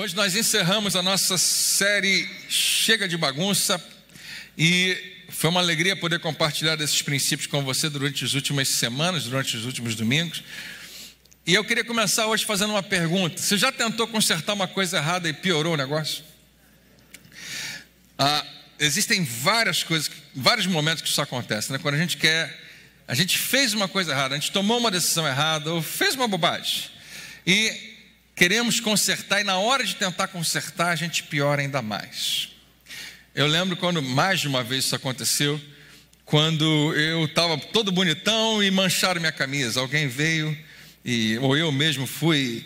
[0.00, 3.78] Hoje nós encerramos a nossa série Chega de Bagunça
[4.56, 4.96] e
[5.28, 9.66] foi uma alegria poder compartilhar desses princípios com você durante as últimas semanas, durante os
[9.66, 10.42] últimos domingos.
[11.46, 15.28] E eu queria começar hoje fazendo uma pergunta: você já tentou consertar uma coisa errada
[15.28, 16.24] e piorou o negócio?
[18.18, 18.42] Ah,
[18.78, 21.78] existem várias coisas, vários momentos que isso acontece, né?
[21.78, 22.58] Quando a gente quer,
[23.06, 26.26] a gente fez uma coisa errada, a gente tomou uma decisão errada ou fez uma
[26.26, 26.84] bobagem.
[27.46, 27.89] E
[28.40, 32.48] queremos consertar e na hora de tentar consertar a gente piora ainda mais.
[33.34, 35.60] Eu lembro quando mais de uma vez isso aconteceu,
[36.24, 36.64] quando
[36.94, 39.78] eu estava todo bonitão e mancharam minha camisa.
[39.78, 40.56] Alguém veio
[41.04, 42.64] e ou eu mesmo fui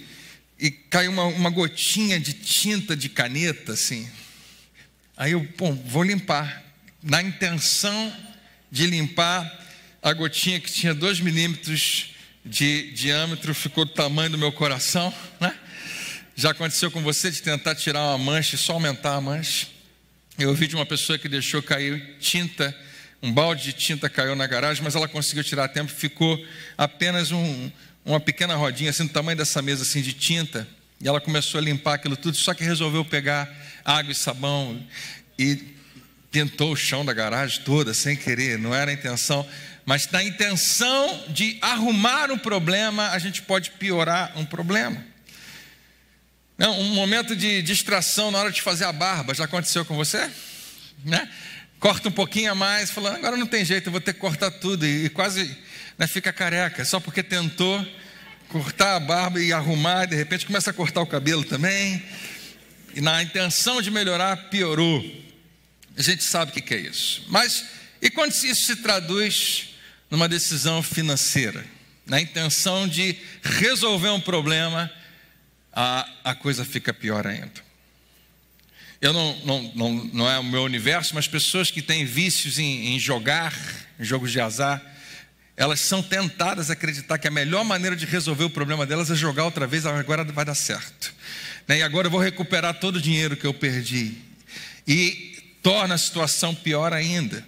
[0.60, 4.08] e caiu uma, uma gotinha de tinta de caneta assim.
[5.16, 6.62] Aí eu, bom, vou limpar.
[7.02, 8.16] Na intenção
[8.70, 9.52] de limpar
[10.00, 15.58] a gotinha que tinha dois milímetros de diâmetro, ficou do tamanho do meu coração, né?
[16.36, 19.68] Já aconteceu com você de tentar tirar uma mancha e só aumentar a mancha?
[20.36, 22.76] Eu ouvi de uma pessoa que deixou cair tinta,
[23.22, 26.44] um balde de tinta caiu na garagem, mas ela conseguiu tirar a tempo, ficou
[26.76, 27.70] apenas um,
[28.04, 30.66] uma pequena rodinha, assim, do tamanho dessa mesa, assim, de tinta.
[31.00, 33.48] E ela começou a limpar aquilo tudo, só que resolveu pegar
[33.84, 34.84] água e sabão
[35.38, 35.62] e
[36.32, 39.48] pintou o chão da garagem toda, sem querer, não era a intenção.
[39.86, 45.13] Mas na intenção de arrumar um problema, a gente pode piorar um problema.
[46.56, 50.30] Não, um momento de distração na hora de fazer a barba, já aconteceu com você?
[51.04, 51.28] Né?
[51.80, 54.52] Corta um pouquinho a mais, falando, agora não tem jeito, eu vou ter que cortar
[54.52, 55.56] tudo, e, quase
[55.98, 57.84] né, fica careca, só porque tentou
[58.48, 62.00] cortar a barba e arrumar, e de repente começa a cortar o cabelo também,
[62.94, 65.04] e na intenção de melhorar, piorou.
[65.96, 67.24] A gente sabe o que é isso.
[67.28, 67.64] Mas,
[68.00, 69.70] e quando isso se traduz
[70.08, 71.64] numa decisão financeira?
[72.06, 74.90] Na intenção de resolver um problema
[75.74, 77.64] a, a coisa fica pior ainda.
[79.00, 82.94] Eu não, não, não, não é o meu universo, mas pessoas que têm vícios em,
[82.94, 83.52] em jogar,
[83.98, 84.80] em jogos de azar,
[85.56, 89.14] elas são tentadas a acreditar que a melhor maneira de resolver o problema delas é
[89.14, 91.14] jogar outra vez, agora vai dar certo.
[91.68, 91.78] Né?
[91.78, 94.14] E agora eu vou recuperar todo o dinheiro que eu perdi.
[94.86, 97.46] E torna a situação pior ainda.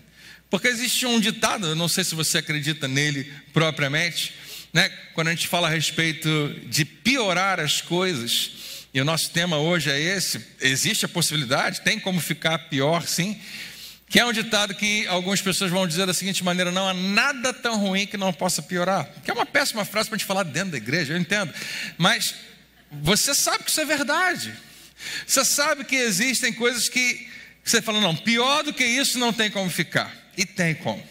[0.49, 4.33] Porque existe um ditado, eu não sei se você acredita nele propriamente,
[4.73, 8.53] né, quando a gente fala a respeito de piorar as coisas,
[8.93, 13.39] e o nosso tema hoje é esse, existe a possibilidade, tem como ficar pior, sim,
[14.09, 17.53] que é um ditado que algumas pessoas vão dizer da seguinte maneira: não há nada
[17.53, 19.09] tão ruim que não possa piorar.
[19.25, 21.53] Que é uma péssima frase para a gente falar dentro da igreja, eu entendo.
[21.99, 22.35] Mas
[22.91, 24.55] você sabe que isso é verdade.
[25.27, 27.29] Você sabe que existem coisas que
[27.65, 30.15] você fala, não, pior do que isso não tem como ficar.
[30.37, 31.05] E tem como.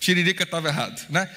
[0.00, 1.30] Tiririca estava errado, né?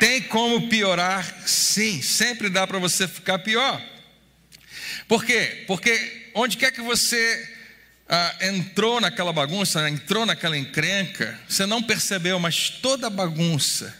[0.00, 1.46] Tem como piorar?
[1.46, 3.80] Sim, sempre dá para você ficar pior.
[5.06, 5.64] Por quê?
[5.66, 7.56] Porque onde quer que você
[8.08, 13.94] ah, entrou naquela bagunça, entrou naquela encrenca, você não percebeu, mas toda bagunça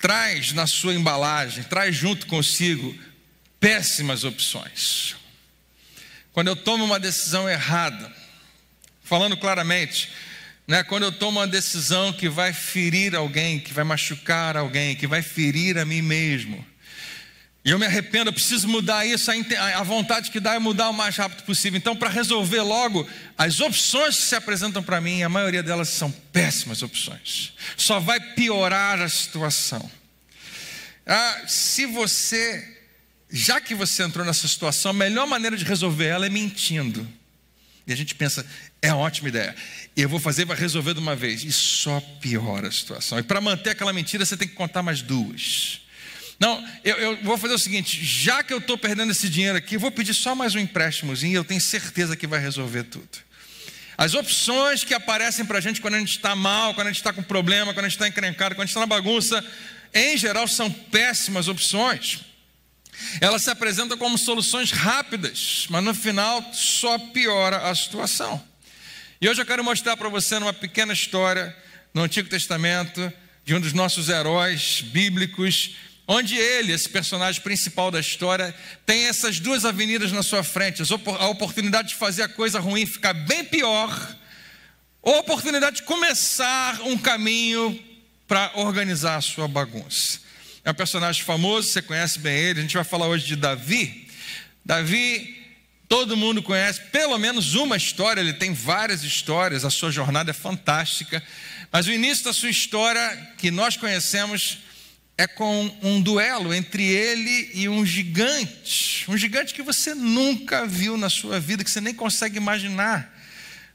[0.00, 2.98] traz na sua embalagem, traz junto consigo
[3.60, 5.14] péssimas opções.
[6.32, 8.12] Quando eu tomo uma decisão errada,
[9.04, 10.10] falando claramente,
[10.66, 10.82] né?
[10.82, 15.22] Quando eu tomo uma decisão que vai ferir alguém, que vai machucar alguém, que vai
[15.22, 16.64] ferir a mim mesmo,
[17.64, 20.92] e eu me arrependo, eu preciso mudar isso, a vontade que dá é mudar o
[20.92, 21.78] mais rápido possível.
[21.78, 23.08] Então, para resolver logo,
[23.38, 28.20] as opções que se apresentam para mim, a maioria delas são péssimas opções, só vai
[28.20, 29.90] piorar a situação.
[31.06, 32.78] Ah, se você,
[33.30, 37.08] já que você entrou nessa situação, a melhor maneira de resolver ela é mentindo.
[37.86, 38.46] E a gente pensa,
[38.80, 39.54] é ótima ideia.
[39.96, 41.44] Eu vou fazer, vai resolver de uma vez.
[41.44, 43.18] E só piora a situação.
[43.18, 45.82] E para manter aquela mentira, você tem que contar mais duas.
[46.40, 49.76] Não, eu, eu vou fazer o seguinte: já que eu estou perdendo esse dinheiro aqui,
[49.76, 53.24] vou pedir só mais um empréstimozinho e eu tenho certeza que vai resolver tudo.
[53.96, 57.00] As opções que aparecem para a gente quando a gente está mal, quando a gente
[57.00, 59.44] está com problema, quando a gente está encrencado, quando a gente está na bagunça,
[59.92, 62.20] em geral são péssimas opções.
[63.20, 68.42] Elas se apresentam como soluções rápidas, mas no final só piora a situação.
[69.20, 71.56] E hoje eu quero mostrar para você uma pequena história
[71.92, 73.12] no Antigo Testamento
[73.44, 75.76] de um dos nossos heróis bíblicos,
[76.06, 78.54] onde ele, esse personagem principal da história,
[78.84, 83.12] tem essas duas avenidas na sua frente: a oportunidade de fazer a coisa ruim ficar
[83.12, 84.16] bem pior,
[85.00, 87.78] ou a oportunidade de começar um caminho
[88.26, 90.23] para organizar a sua bagunça.
[90.64, 92.60] É um personagem famoso, você conhece bem ele.
[92.60, 94.08] A gente vai falar hoje de Davi.
[94.64, 95.36] Davi,
[95.86, 100.32] todo mundo conhece pelo menos uma história, ele tem várias histórias, a sua jornada é
[100.32, 101.22] fantástica.
[101.70, 104.60] Mas o início da sua história, que nós conhecemos,
[105.18, 110.96] é com um duelo entre ele e um gigante, um gigante que você nunca viu
[110.96, 113.13] na sua vida, que você nem consegue imaginar.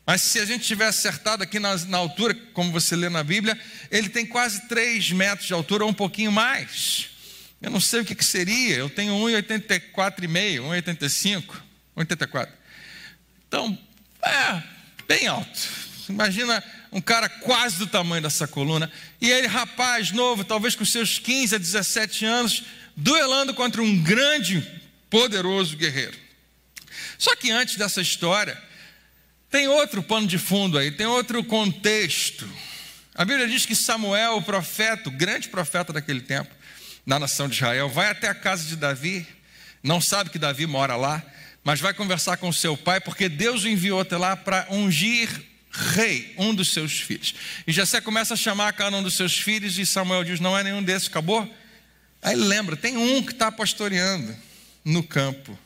[0.09, 3.55] Mas se a gente tiver acertado aqui na, na altura, como você lê na Bíblia,
[3.91, 7.09] ele tem quase 3 metros de altura ou um pouquinho mais.
[7.61, 11.43] Eu não sei o que, que seria, eu tenho 1,84,5, 1,85,
[11.95, 12.49] 1,84.
[13.47, 13.77] Então,
[14.23, 14.63] é
[15.07, 15.69] bem alto.
[16.09, 18.91] Imagina um cara quase do tamanho dessa coluna,
[19.21, 22.63] e ele, rapaz novo, talvez com seus 15 a 17 anos,
[22.95, 24.67] duelando contra um grande,
[25.07, 26.17] poderoso guerreiro.
[27.15, 28.68] Só que antes dessa história,
[29.49, 32.47] tem outro pano de fundo aí, tem outro contexto.
[33.15, 36.53] A Bíblia diz que Samuel, o profeta, o grande profeta daquele tempo,
[37.05, 39.27] na nação de Israel, vai até a casa de Davi,
[39.81, 41.23] não sabe que Davi mora lá,
[41.63, 45.29] mas vai conversar com seu pai, porque Deus o enviou até lá para ungir
[45.71, 47.33] rei, um dos seus filhos.
[47.67, 50.63] E Jessé começa a chamar cada um dos seus filhos e Samuel diz: Não é
[50.63, 51.49] nenhum desses, acabou?
[52.21, 54.35] Aí lembra: tem um que está pastoreando
[54.83, 55.57] no campo.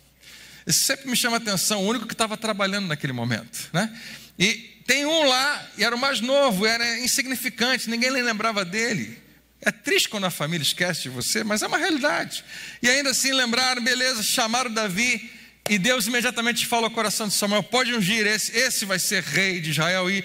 [0.65, 3.69] Isso sempre me chama a atenção, o único que estava trabalhando naquele momento.
[3.74, 3.92] Né?
[4.38, 9.21] E tem um lá, e era o mais novo, era insignificante, ninguém lembrava dele.
[9.62, 12.44] É triste quando a família esquece de você, mas é uma realidade.
[12.81, 15.31] E ainda assim lembraram, beleza, chamaram Davi
[15.69, 19.62] e Deus imediatamente fala ao coração de Samuel: pode ungir esse, esse vai ser rei
[19.62, 20.12] de Israel.
[20.12, 20.24] E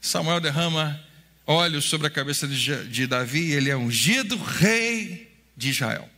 [0.00, 1.02] Samuel derrama
[1.46, 6.08] óleo sobre a cabeça de, de Davi, e ele é ungido rei de Israel.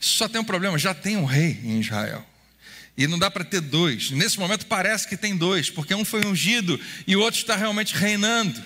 [0.00, 2.24] Só tem um problema: já tem um rei em Israel.
[2.96, 4.10] E não dá para ter dois.
[4.12, 7.94] Nesse momento parece que tem dois, porque um foi ungido e o outro está realmente
[7.94, 8.62] reinando.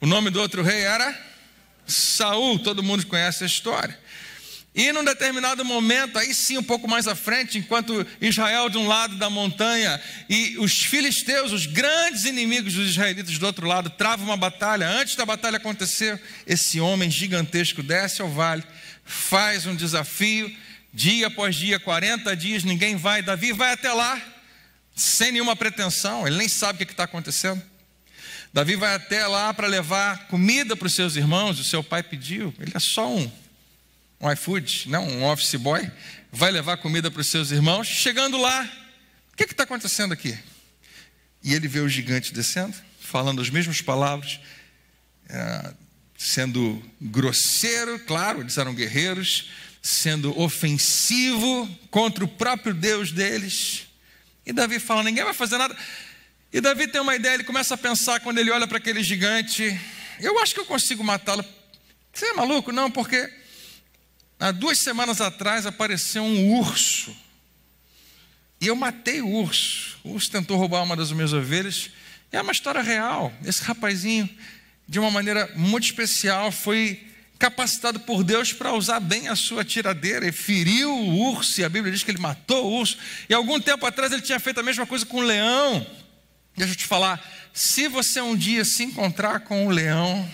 [0.00, 1.12] O nome do outro rei era
[1.84, 3.98] Saul, todo mundo conhece a história.
[4.74, 8.86] E num determinado momento, aí sim, um pouco mais à frente, enquanto Israel de um
[8.86, 14.26] lado da montanha e os filisteus, os grandes inimigos dos israelitas do outro lado, travam
[14.26, 14.88] uma batalha.
[14.88, 18.62] Antes da batalha acontecer, esse homem gigantesco desce ao vale,
[19.08, 20.54] faz um desafio,
[20.92, 23.22] dia após dia, 40 dias, ninguém vai.
[23.22, 24.20] Davi vai até lá,
[24.94, 27.60] sem nenhuma pretensão, ele nem sabe o que está acontecendo.
[28.52, 32.54] Davi vai até lá para levar comida para os seus irmãos, o seu pai pediu,
[32.60, 33.30] ele é só um
[34.20, 35.90] um iFood, não, um office boy,
[36.32, 37.86] vai levar comida para os seus irmãos.
[37.86, 38.68] Chegando lá,
[39.32, 40.36] o que está acontecendo aqui?
[41.42, 44.40] E ele vê o gigante descendo, falando as mesmas palavras,
[45.28, 45.74] é,
[46.18, 49.48] sendo grosseiro, claro, eles eram guerreiros,
[49.80, 53.86] sendo ofensivo contra o próprio Deus deles.
[54.44, 55.74] E Davi fala: ninguém vai fazer nada.
[56.52, 59.80] E Davi tem uma ideia, ele começa a pensar quando ele olha para aquele gigante:
[60.20, 61.44] eu acho que eu consigo matá-lo.
[62.12, 62.72] Você é maluco?
[62.72, 63.30] Não, porque
[64.40, 67.14] Há duas semanas atrás apareceu um urso.
[68.60, 69.98] E eu matei o urso.
[70.04, 71.90] O urso tentou roubar uma das minhas ovelhas.
[72.30, 73.32] É uma história real.
[73.44, 74.28] Esse rapazinho,
[74.88, 77.06] de uma maneira muito especial, foi
[77.38, 81.60] capacitado por Deus para usar bem a sua tiradeira e feriu o urso.
[81.60, 82.96] E a Bíblia diz que ele matou o urso.
[83.28, 85.86] E algum tempo atrás ele tinha feito a mesma coisa com o leão.
[86.56, 90.28] Deixa eu te falar: se você um dia se encontrar com o leão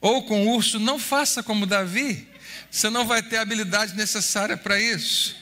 [0.00, 2.26] ou com o urso, não faça como Davi.
[2.70, 5.36] Você não vai ter a habilidade necessária para isso.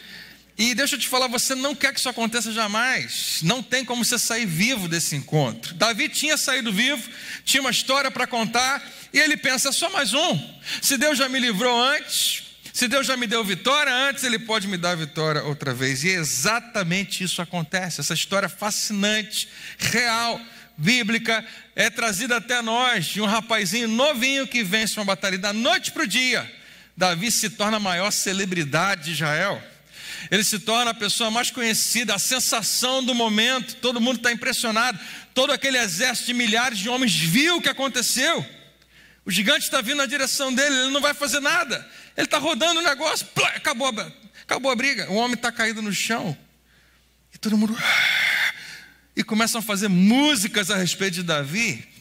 [0.56, 3.40] E deixa eu te falar, você não quer que isso aconteça jamais.
[3.42, 5.74] Não tem como você sair vivo desse encontro.
[5.74, 7.08] Davi tinha saído vivo,
[7.44, 10.54] tinha uma história para contar, e ele pensa: é só mais um.
[10.80, 14.66] Se Deus já me livrou antes, se Deus já me deu vitória antes, Ele pode
[14.66, 16.02] me dar vitória outra vez.
[16.04, 18.00] E exatamente isso acontece.
[18.00, 19.48] Essa história fascinante,
[19.79, 20.40] real,
[20.76, 21.44] bíblica,
[21.76, 26.02] é trazida até nós de um rapazinho novinho que vence uma batalha da noite para
[26.02, 26.48] o dia
[26.96, 29.60] Davi se torna a maior celebridade de Israel.
[30.31, 33.76] Ele se torna a pessoa mais conhecida, a sensação do momento.
[33.76, 34.98] Todo mundo está impressionado.
[35.32, 38.44] Todo aquele exército de milhares de homens viu o que aconteceu.
[39.24, 41.88] O gigante está vindo na direção dele, ele não vai fazer nada.
[42.16, 44.12] Ele está rodando o negócio, plá, acabou, a,
[44.43, 45.10] acabou a briga.
[45.10, 46.36] O homem está caído no chão.
[47.34, 47.76] E todo mundo.
[49.16, 51.94] E começam a fazer músicas a respeito de Davi.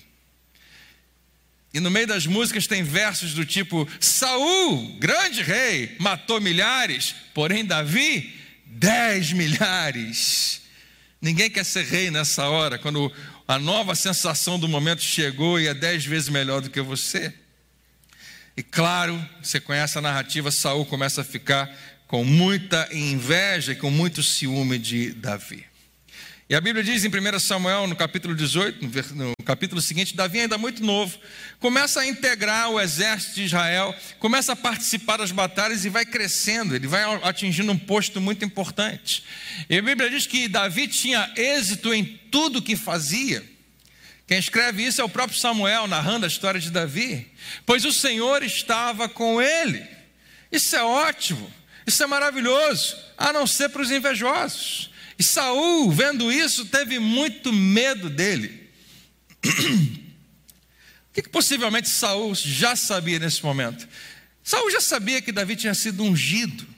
[1.73, 7.65] E no meio das músicas tem versos do tipo: Saul, grande rei, matou milhares, porém
[7.65, 8.33] Davi,
[8.65, 10.61] dez milhares.
[11.19, 13.11] Ninguém quer ser rei nessa hora, quando
[13.47, 17.33] a nova sensação do momento chegou e é dez vezes melhor do que você.
[18.55, 21.73] E claro, você conhece a narrativa, Saul começa a ficar
[22.07, 25.65] com muita inveja e com muito ciúme de Davi.
[26.49, 28.85] E a Bíblia diz em 1 Samuel, no capítulo 18,
[29.15, 31.17] no capítulo seguinte, Davi ainda muito novo,
[31.57, 36.75] começa a integrar o exército de Israel, começa a participar das batalhas e vai crescendo,
[36.75, 39.23] ele vai atingindo um posto muito importante.
[39.69, 43.41] E a Bíblia diz que Davi tinha êxito em tudo que fazia,
[44.27, 47.31] Quem escreve isso é o próprio Samuel, narrando a história de Davi,
[47.65, 49.85] pois o Senhor estava com ele.
[50.51, 51.51] Isso é ótimo,
[51.85, 54.92] isso é maravilhoso, a não ser para os invejosos.
[55.17, 58.69] E Saul, vendo isso, teve muito medo dele.
[59.43, 63.87] O que, que possivelmente Saul já sabia nesse momento?
[64.43, 66.73] Saul já sabia que Davi tinha sido ungido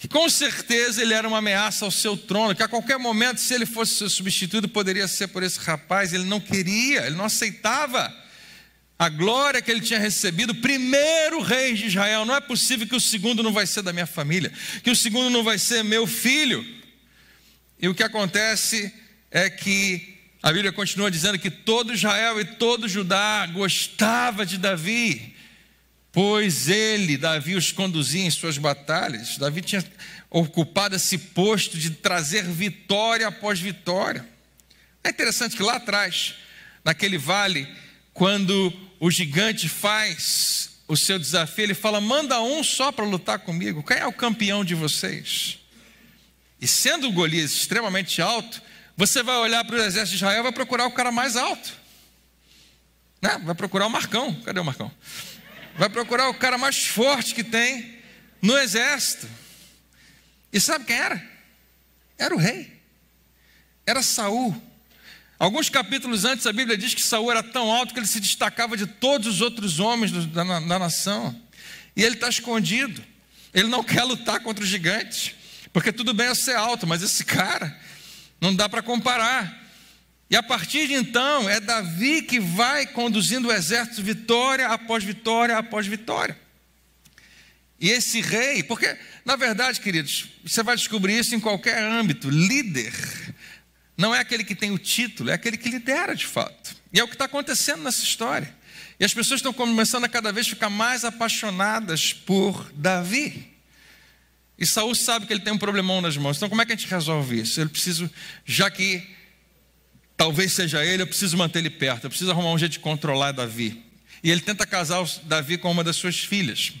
[0.00, 3.52] que com certeza ele era uma ameaça ao seu trono, que a qualquer momento, se
[3.52, 6.14] ele fosse substituído, poderia ser por esse rapaz.
[6.14, 8.10] Ele não queria, ele não aceitava
[8.98, 12.24] a glória que ele tinha recebido, primeiro rei de Israel.
[12.24, 14.50] Não é possível que o segundo não vai ser da minha família,
[14.82, 16.66] que o segundo não vai ser meu filho.
[17.80, 18.92] E o que acontece
[19.30, 25.34] é que a Bíblia continua dizendo que todo Israel e todo Judá gostava de Davi,
[26.12, 29.38] pois ele, Davi, os conduzia em suas batalhas.
[29.38, 29.84] Davi tinha
[30.28, 34.26] ocupado esse posto de trazer vitória após vitória.
[35.04, 36.34] É interessante que lá atrás,
[36.84, 37.68] naquele vale,
[38.12, 43.82] quando o gigante faz o seu desafio, ele fala: manda um só para lutar comigo.
[43.82, 45.59] Quem é o campeão de vocês?
[46.60, 48.60] E sendo o Golias extremamente alto,
[48.96, 51.72] você vai olhar para o exército de Israel e vai procurar o cara mais alto.
[53.22, 53.40] Né?
[53.44, 54.34] Vai procurar o Marcão.
[54.42, 54.90] Cadê o Marcão?
[55.76, 57.98] vai procurar o cara mais forte que tem
[58.42, 59.26] no exército.
[60.52, 61.22] E sabe quem era?
[62.18, 62.78] Era o rei.
[63.86, 64.54] Era Saul.
[65.38, 68.76] Alguns capítulos antes a Bíblia diz que Saul era tão alto que ele se destacava
[68.76, 71.34] de todos os outros homens da, da, da nação.
[71.96, 73.02] E ele está escondido.
[73.54, 75.34] Ele não quer lutar contra os gigantes.
[75.72, 77.78] Porque tudo bem ser alto, mas esse cara
[78.40, 79.60] não dá para comparar.
[80.28, 85.58] E a partir de então, é Davi que vai conduzindo o exército vitória após vitória
[85.58, 86.38] após vitória.
[87.80, 92.92] E esse rei, porque, na verdade, queridos, você vai descobrir isso em qualquer âmbito: líder
[93.96, 96.76] não é aquele que tem o título, é aquele que lidera de fato.
[96.92, 98.54] E é o que está acontecendo nessa história.
[98.98, 103.50] E as pessoas estão começando a cada vez ficar mais apaixonadas por Davi.
[104.60, 106.36] E Saul sabe que ele tem um problemão nas mãos.
[106.36, 107.60] Então, como é que a gente resolve isso?
[107.60, 108.10] Ele precisa,
[108.44, 109.02] já que
[110.20, 113.32] Talvez seja ele, eu preciso manter ele perto, eu preciso arrumar um jeito de controlar
[113.32, 113.82] Davi.
[114.22, 116.74] E ele tenta casar Davi com uma das suas filhas.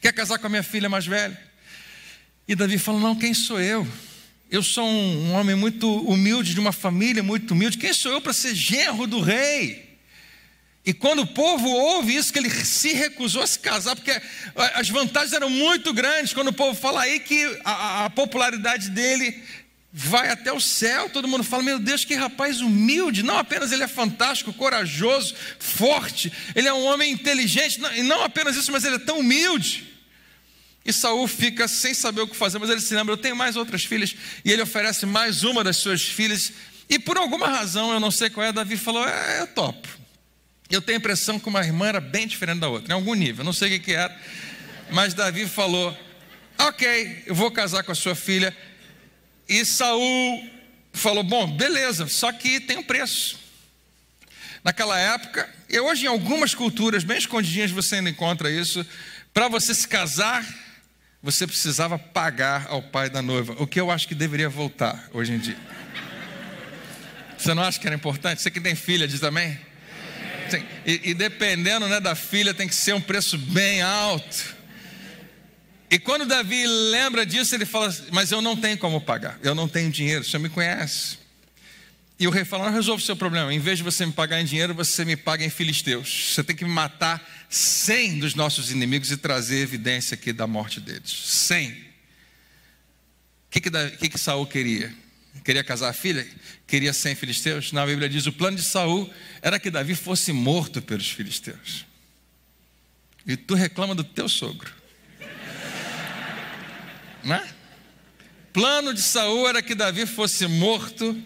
[0.00, 1.40] Quer casar com a minha filha mais velha?
[2.48, 3.86] E Davi fala: Não, quem sou eu?
[4.50, 7.78] Eu sou um homem muito humilde, de uma família muito humilde.
[7.78, 9.81] Quem sou eu para ser genro do rei?
[10.84, 14.20] E quando o povo ouve isso, que ele se recusou a se casar, porque
[14.74, 19.42] as vantagens eram muito grandes, quando o povo fala aí que a, a popularidade dele
[19.92, 21.08] vai até o céu.
[21.08, 23.22] Todo mundo fala: Meu Deus, que rapaz humilde.
[23.22, 27.80] Não apenas ele é fantástico, corajoso, forte, ele é um homem inteligente.
[27.94, 29.88] E não apenas isso, mas ele é tão humilde.
[30.84, 33.54] E Saul fica sem saber o que fazer, mas ele se lembra: Eu tenho mais
[33.54, 34.16] outras filhas.
[34.44, 36.52] E ele oferece mais uma das suas filhas.
[36.88, 40.01] E por alguma razão, eu não sei qual é, Davi falou: É, eu topo.
[40.72, 43.44] Eu tenho a impressão que uma irmã era bem diferente da outra, em algum nível,
[43.44, 44.18] não sei o que era.
[44.90, 45.94] Mas Davi falou:
[46.58, 48.56] Ok, eu vou casar com a sua filha
[49.46, 50.50] e Saul
[50.90, 53.38] falou: Bom, beleza, só que tem um preço.
[54.64, 58.86] Naquela época, e hoje em algumas culturas bem escondidinhas você ainda encontra isso,
[59.34, 60.42] para você se casar,
[61.22, 65.32] você precisava pagar ao pai da noiva, o que eu acho que deveria voltar hoje
[65.34, 65.58] em dia.
[67.36, 68.40] Você não acha que era importante?
[68.40, 69.71] Você que tem filha diz também?
[70.86, 74.56] E, e dependendo né, da filha, tem que ser um preço bem alto.
[75.90, 79.68] E quando Davi lembra disso, ele fala: Mas eu não tenho como pagar, eu não
[79.68, 81.18] tenho dinheiro, senhor me conhece.
[82.18, 84.40] E o rei fala: Não resolve o seu problema, em vez de você me pagar
[84.40, 86.32] em dinheiro, você me paga em filisteus.
[86.32, 90.80] Você tem que me matar cem dos nossos inimigos e trazer evidência aqui da morte
[90.80, 91.10] deles.
[91.10, 91.72] Cem.
[91.72, 91.74] O
[93.50, 95.01] que, que, que, que Saul queria?
[95.44, 96.26] Queria casar a filha?
[96.66, 97.72] Queria cem filisteus?
[97.72, 101.86] Na Bíblia diz: o plano de Saul era que Davi fosse morto pelos filisteus.
[103.26, 104.72] E tu reclama do teu sogro.
[107.24, 107.48] Né?
[108.52, 111.24] Plano de Saul era que Davi fosse morto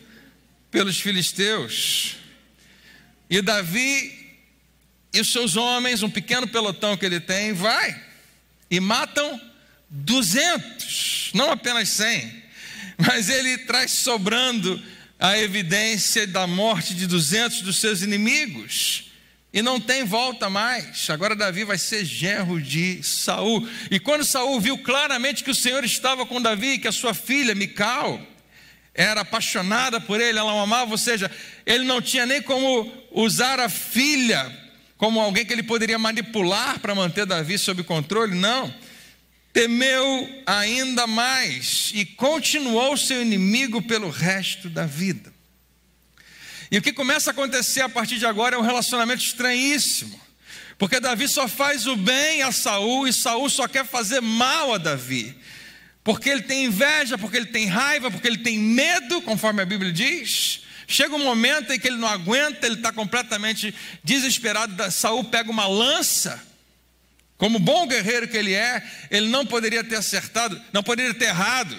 [0.70, 2.16] pelos filisteus.
[3.30, 4.26] E Davi
[5.12, 8.04] e os seus homens, um pequeno pelotão que ele tem, vai
[8.70, 9.40] e matam
[9.88, 12.42] 200, não apenas 100,
[12.98, 14.82] mas ele traz sobrando
[15.18, 19.06] a evidência da morte de 200 dos seus inimigos
[19.52, 21.08] e não tem volta mais.
[21.08, 23.66] Agora Davi vai ser genro de Saul.
[23.90, 27.54] E quando Saul viu claramente que o Senhor estava com Davi, que a sua filha
[27.54, 28.20] Mical
[28.94, 31.30] era apaixonada por ele, ela o amava, ou seja,
[31.64, 34.54] ele não tinha nem como usar a filha
[34.98, 38.72] como alguém que ele poderia manipular para manter Davi sob controle, não.
[39.56, 45.32] Temeu ainda mais e continuou seu inimigo pelo resto da vida.
[46.70, 50.20] E o que começa a acontecer a partir de agora é um relacionamento estranhíssimo.
[50.76, 54.76] Porque Davi só faz o bem a Saul e Saul só quer fazer mal a
[54.76, 55.34] Davi.
[56.04, 59.90] Porque ele tem inveja, porque ele tem raiva, porque ele tem medo, conforme a Bíblia
[59.90, 60.64] diz.
[60.86, 64.92] Chega um momento em que ele não aguenta, ele está completamente desesperado.
[64.92, 66.46] Saul pega uma lança,
[67.38, 71.76] como bom guerreiro que ele é, ele não poderia ter acertado, não poderia ter errado,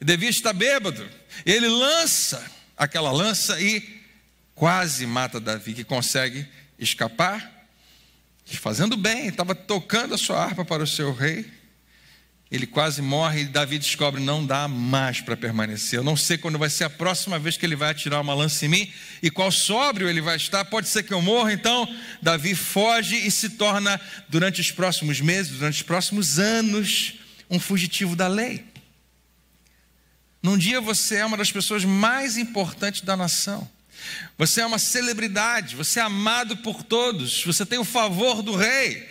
[0.00, 1.06] devia estar bêbado.
[1.44, 2.42] Ele lança
[2.76, 4.02] aquela lança e
[4.54, 6.46] quase mata Davi, que consegue
[6.78, 7.52] escapar,
[8.44, 11.55] fazendo bem, estava tocando a sua harpa para o seu rei.
[12.50, 15.98] Ele quase morre e Davi descobre: não dá mais para permanecer.
[15.98, 18.64] Eu não sei quando vai ser a próxima vez que ele vai atirar uma lança
[18.64, 20.64] em mim e qual sóbrio ele vai estar.
[20.64, 21.52] Pode ser que eu morra.
[21.52, 21.88] Então,
[22.22, 27.14] Davi foge e se torna, durante os próximos meses, durante os próximos anos,
[27.50, 28.64] um fugitivo da lei.
[30.40, 33.68] Num dia você é uma das pessoas mais importantes da nação.
[34.38, 39.08] Você é uma celebridade, você é amado por todos, você tem o favor do rei.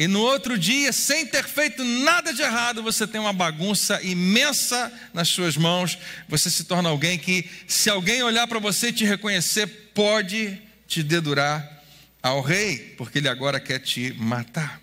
[0.00, 4.90] E no outro dia, sem ter feito nada de errado, você tem uma bagunça imensa
[5.12, 5.98] nas suas mãos.
[6.26, 11.02] Você se torna alguém que, se alguém olhar para você e te reconhecer, pode te
[11.02, 11.82] dedurar
[12.22, 14.80] ao rei, porque ele agora quer te matar.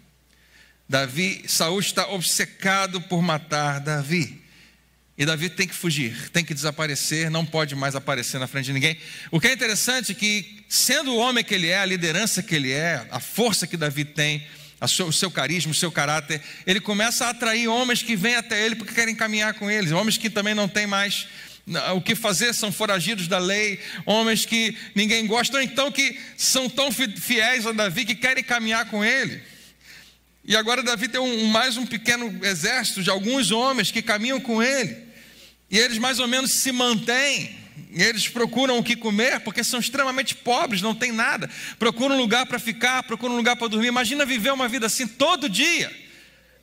[0.88, 4.40] Davi, Saul está obcecado por matar Davi.
[5.18, 8.74] E Davi tem que fugir, tem que desaparecer, não pode mais aparecer na frente de
[8.74, 8.96] ninguém.
[9.32, 12.54] O que é interessante é que, sendo o homem que ele é, a liderança que
[12.54, 14.46] ele é, a força que Davi tem,
[14.82, 18.76] o seu carisma, o seu caráter, ele começa a atrair homens que vêm até ele
[18.76, 21.28] porque querem caminhar com eles, homens que também não têm mais
[21.96, 26.70] o que fazer, são foragidos da lei, homens que ninguém gosta, ou então que são
[26.70, 29.42] tão fiéis a Davi que querem caminhar com ele.
[30.46, 34.64] E agora Davi tem um, mais um pequeno exército de alguns homens que caminham com
[34.64, 34.98] ele.
[35.70, 37.67] E eles mais ou menos se mantêm.
[38.02, 41.50] Eles procuram o que comer porque são extremamente pobres, não tem nada.
[41.80, 43.88] Procuram um lugar para ficar, procuram um lugar para dormir.
[43.88, 45.92] Imagina viver uma vida assim todo dia,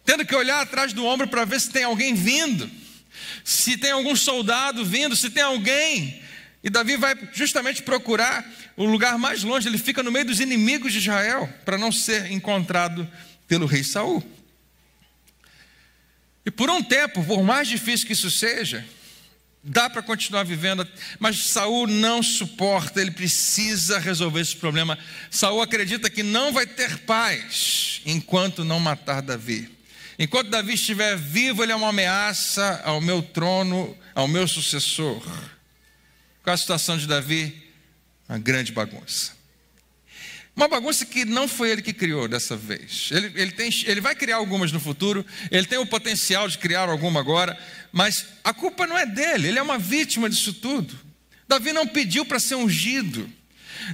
[0.04, 2.70] tendo que olhar atrás do ombro para ver se tem alguém vindo,
[3.42, 6.22] se tem algum soldado vindo, se tem alguém.
[6.62, 8.44] E Davi vai justamente procurar
[8.76, 12.30] o lugar mais longe, ele fica no meio dos inimigos de Israel, para não ser
[12.32, 13.08] encontrado
[13.46, 14.22] pelo rei Saul.
[16.46, 18.84] E por um tempo, por mais difícil que isso seja,
[19.64, 20.86] dá para continuar vivendo,
[21.18, 24.98] mas Saul não suporta, ele precisa resolver esse problema.
[25.30, 29.70] Saul acredita que não vai ter paz enquanto não matar Davi.
[30.18, 35.22] Enquanto Davi estiver vivo, ele é uma ameaça ao meu trono, ao meu sucessor.
[36.42, 37.62] Qual a situação de Davi?
[38.28, 39.32] Uma grande bagunça.
[40.56, 43.08] Uma bagunça que não foi ele que criou dessa vez.
[43.10, 46.88] Ele, ele, tem, ele vai criar algumas no futuro, ele tem o potencial de criar
[46.88, 47.58] alguma agora,
[47.92, 50.96] mas a culpa não é dele, ele é uma vítima disso tudo.
[51.48, 53.28] Davi não pediu para ser ungido.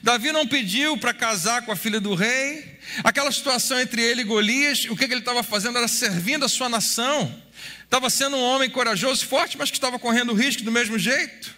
[0.02, 2.78] Davi não pediu para casar com a filha do rei.
[3.02, 6.48] Aquela situação entre ele e Golias, o que, que ele estava fazendo era servindo a
[6.48, 7.42] sua nação.
[7.84, 11.54] Estava sendo um homem corajoso, forte, mas que estava correndo risco do mesmo jeito.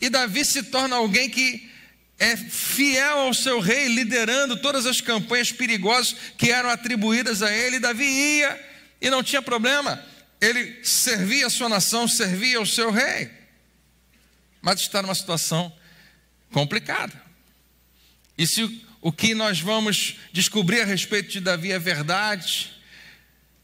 [0.00, 1.70] E Davi se torna alguém que
[2.18, 7.78] é fiel ao seu rei, liderando todas as campanhas perigosas que eram atribuídas a ele.
[7.78, 8.66] Davi ia
[9.00, 10.02] e não tinha problema,
[10.40, 13.30] ele servia a sua nação, servia ao seu rei.
[14.62, 15.72] Mas está numa situação
[16.50, 17.22] complicada.
[18.36, 22.75] E se o que nós vamos descobrir a respeito de Davi é verdade,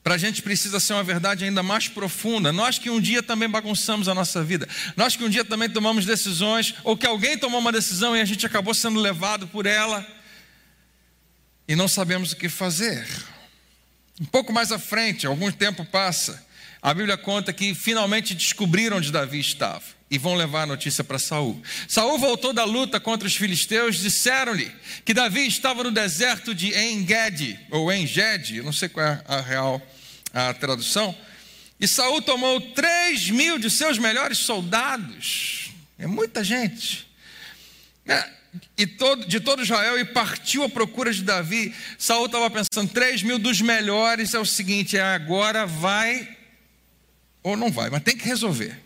[0.03, 2.53] para a gente precisa ser uma verdade ainda mais profunda.
[2.53, 6.05] Nós que um dia também bagunçamos a nossa vida, nós que um dia também tomamos
[6.05, 10.07] decisões, ou que alguém tomou uma decisão e a gente acabou sendo levado por ela,
[11.69, 13.07] e não sabemos o que fazer.
[14.21, 16.45] Um pouco mais à frente, algum tempo passa,
[16.81, 21.19] a Bíblia conta que finalmente descobriram onde Davi estava e vão levar a notícia para
[21.19, 21.61] Saul.
[21.89, 24.71] Saul voltou da luta contra os filisteus, disseram-lhe
[25.07, 29.81] que Davi estava no deserto de Engedi ou Engedi, não sei qual é a real
[30.35, 31.17] a tradução.
[31.81, 37.11] E Saul tomou três mil de seus melhores soldados, é muita gente.
[38.07, 38.29] É,
[38.77, 41.75] e todo, de todo Israel e partiu à procura de Davi.
[41.97, 46.37] Saul estava pensando: três mil dos melhores é o seguinte, é agora vai
[47.43, 48.82] ou não vai, mas tem que resolver.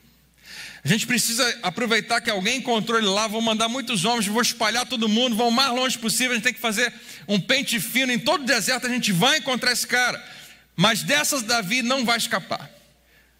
[0.86, 4.86] A gente precisa aproveitar que alguém encontrou ele lá, vou mandar muitos homens, vou espalhar
[4.86, 6.92] todo mundo, vão o mais longe possível, a gente tem que fazer
[7.26, 10.24] um pente fino em todo o deserto, a gente vai encontrar esse cara.
[10.76, 12.70] Mas dessas Davi não vai escapar.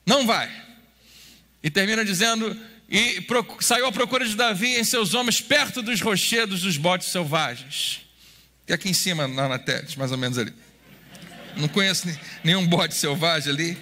[0.04, 0.50] Não vai.
[1.62, 3.24] E termina dizendo: e
[3.60, 8.00] saiu à procura de Davi em seus homens perto dos rochedos dos botes selvagens.
[8.66, 10.52] E aqui em cima, na Anatetes, mais ou menos ali.
[11.56, 12.08] Não conheço
[12.42, 13.78] nenhum bote selvagem ali.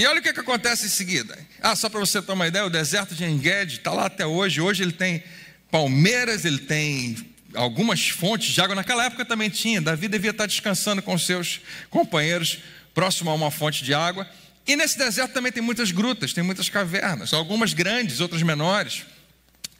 [0.00, 1.38] E olha o que, que acontece em seguida.
[1.60, 4.58] Ah, só para você ter uma ideia, o deserto de Enged está lá até hoje.
[4.58, 5.22] Hoje ele tem
[5.70, 7.18] palmeiras, ele tem
[7.52, 8.74] algumas fontes de água.
[8.74, 9.78] Naquela época também tinha.
[9.78, 11.60] Davi devia estar descansando com seus
[11.90, 12.60] companheiros,
[12.94, 14.26] próximo a uma fonte de água.
[14.66, 19.04] E nesse deserto também tem muitas grutas, tem muitas cavernas, algumas grandes, outras menores.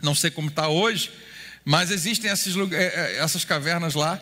[0.02, 1.10] Não sei como está hoje,
[1.64, 4.20] mas existem esses, eh, eh, essas cavernas lá.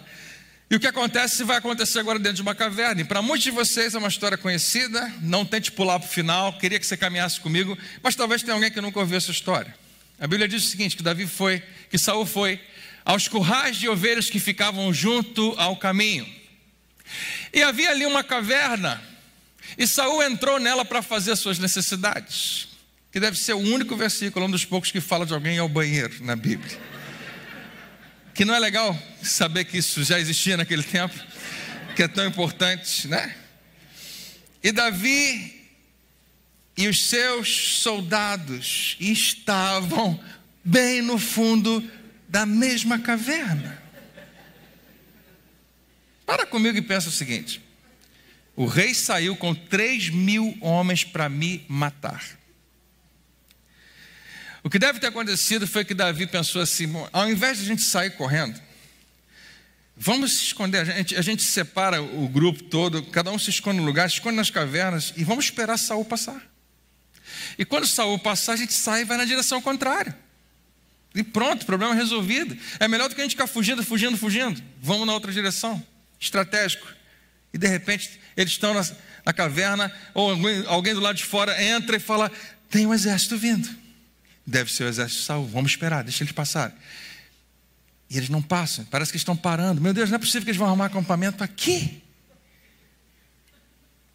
[0.71, 3.01] E o que acontece vai acontecer agora dentro de uma caverna.
[3.01, 6.59] E para muitos de vocês é uma história conhecida, não tente pular para o final,
[6.59, 9.75] queria que você caminhasse comigo, mas talvez tenha alguém que nunca ouviu essa história.
[10.21, 12.61] A Bíblia diz o seguinte: que Davi foi, que Saul foi
[13.03, 16.27] aos currais de ovelhas que ficavam junto ao caminho.
[17.55, 19.03] E havia ali uma caverna,
[19.79, 22.69] e Saul entrou nela para fazer as suas necessidades,
[23.11, 26.23] que deve ser o único versículo, um dos poucos que fala de alguém ao banheiro
[26.23, 26.98] na Bíblia.
[28.39, 31.13] Que não é legal saber que isso já existia naquele tempo,
[31.97, 33.35] que é tão importante, né?
[34.63, 35.61] E Davi
[36.77, 40.23] e os seus soldados estavam
[40.63, 41.83] bem no fundo
[42.29, 43.83] da mesma caverna.
[46.25, 47.61] Para comigo e pensa o seguinte:
[48.55, 52.38] o rei saiu com três mil homens para me matar.
[54.63, 57.83] O que deve ter acontecido foi que Davi pensou assim: ao invés de a gente
[57.83, 58.61] sair correndo,
[59.97, 60.81] vamos se esconder.
[60.81, 64.17] A gente, a gente separa o grupo todo, cada um se esconde no lugar, se
[64.17, 66.43] esconde nas cavernas e vamos esperar Saul passar.
[67.59, 70.17] E quando Saul passar, a gente sai e vai na direção contrária.
[71.15, 72.57] E pronto, problema resolvido.
[72.79, 74.63] É melhor do que a gente ficar fugindo, fugindo, fugindo.
[74.81, 75.85] Vamos na outra direção.
[76.21, 76.87] Estratégico.
[77.53, 78.87] E de repente, eles estão na,
[79.25, 82.31] na caverna, ou alguém, alguém do lado de fora entra e fala:
[82.71, 83.69] tem um exército vindo.
[84.49, 85.47] Deve ser o exército de Saul.
[85.47, 86.75] Vamos esperar, deixa eles passarem.
[88.09, 89.79] E eles não passam, parece que estão parando.
[89.79, 92.03] Meu Deus, não é possível que eles vão arrumar acampamento aqui.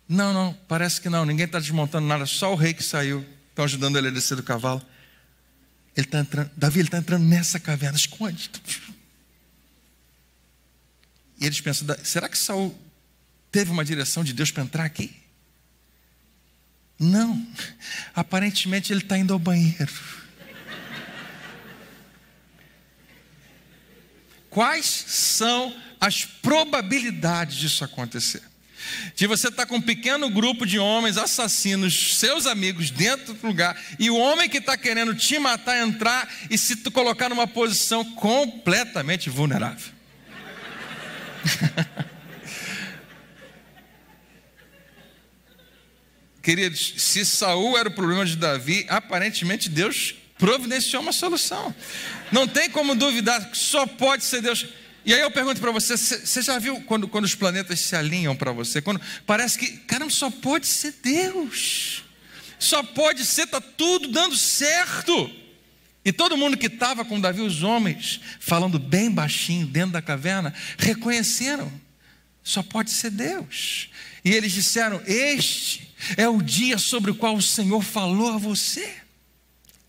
[0.09, 1.23] Não, não, parece que não.
[1.23, 3.23] Ninguém está desmontando nada, só o rei que saiu.
[3.49, 4.83] Estão ajudando ele a descer do cavalo.
[5.95, 8.49] Ele está entrando, Davi, ele está entrando nessa caverna, esconde.
[11.39, 12.75] E eles pensam: será que Saul
[13.51, 15.15] teve uma direção de Deus para entrar aqui?
[16.97, 17.47] Não,
[18.15, 20.22] aparentemente ele está indo ao banheiro.
[24.53, 28.43] Quais são as probabilidades disso acontecer?
[29.15, 33.47] De você estar tá com um pequeno grupo de homens assassinos, seus amigos, dentro do
[33.47, 38.05] lugar, e o homem que está querendo te matar entrar e se colocar numa posição
[38.13, 39.91] completamente vulnerável.
[46.43, 51.73] Queridos, se Saul era o problema de Davi, aparentemente Deus providenciou uma solução.
[52.33, 54.65] Não tem como duvidar, só pode ser Deus.
[55.05, 58.35] E aí eu pergunto para você: você já viu quando, quando os planetas se alinham
[58.35, 58.81] para você?
[58.81, 62.03] Quando parece que, caramba, só pode ser Deus.
[62.57, 65.29] Só pode ser, está tudo dando certo.
[66.03, 70.51] E todo mundo que estava com Davi, os homens, falando bem baixinho dentro da caverna,
[70.79, 71.71] reconheceram:
[72.43, 73.89] só pode ser Deus.
[74.25, 79.03] E eles disseram: Este é o dia sobre o qual o Senhor falou a você.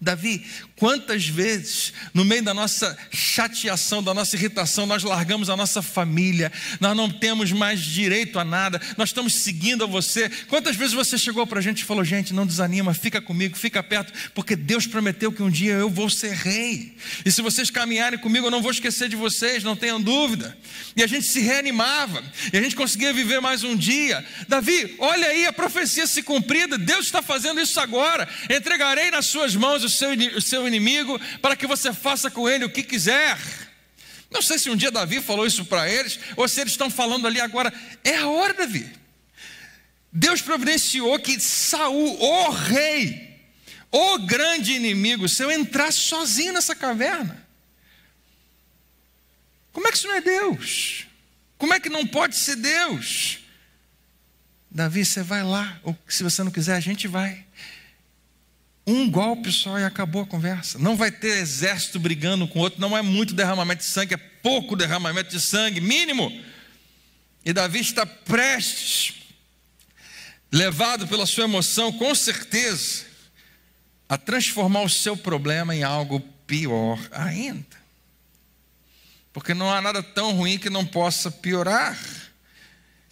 [0.04, 0.44] Davi,
[0.76, 6.50] quantas vezes, no meio da nossa chateação, da nossa irritação, nós largamos a nossa família,
[6.80, 10.28] nós não temos mais direito a nada, nós estamos seguindo a você.
[10.48, 13.82] Quantas vezes você chegou para a gente e falou: gente, não desanima, fica comigo, fica
[13.82, 18.18] perto, porque Deus prometeu que um dia eu vou ser rei, e se vocês caminharem
[18.18, 20.56] comigo, eu não vou esquecer de vocês, não tenham dúvida.
[20.96, 24.24] E a gente se reanimava, e a gente conseguia viver mais um dia.
[24.48, 29.54] Davi, olha aí a profecia se cumprida, Deus está fazendo isso agora, entregarei nas suas
[29.54, 33.38] mãos os seu, o seu inimigo para que você faça com ele o que quiser.
[34.31, 37.27] Não sei se um dia Davi falou isso para eles, ou se eles estão falando
[37.27, 37.72] ali agora.
[38.03, 38.90] É a hora, Davi.
[40.11, 43.40] Deus providenciou que Saul, o rei,
[43.90, 47.44] o grande inimigo seu, entrasse sozinho nessa caverna.
[49.72, 51.07] Como é que isso não é Deus?
[51.59, 53.40] Como é que não pode ser Deus?
[54.70, 57.43] Davi, você vai lá, ou se você não quiser, a gente vai.
[58.87, 60.79] Um golpe só e acabou a conversa.
[60.79, 64.77] Não vai ter exército brigando com outro, não é muito derramamento de sangue, é pouco
[64.77, 66.31] derramamento de sangue, mínimo.
[67.44, 69.14] E Davi está prestes,
[70.53, 73.05] levado pela sua emoção, com certeza,
[74.09, 77.85] a transformar o seu problema em algo pior ainda.
[79.33, 81.99] Porque não há nada tão ruim que não possa piorar.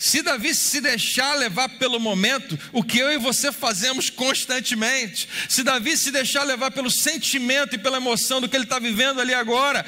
[0.05, 5.63] Se Davi se deixar levar pelo momento, o que eu e você fazemos constantemente, se
[5.63, 9.33] Davi se deixar levar pelo sentimento e pela emoção do que ele está vivendo ali
[9.33, 9.87] agora,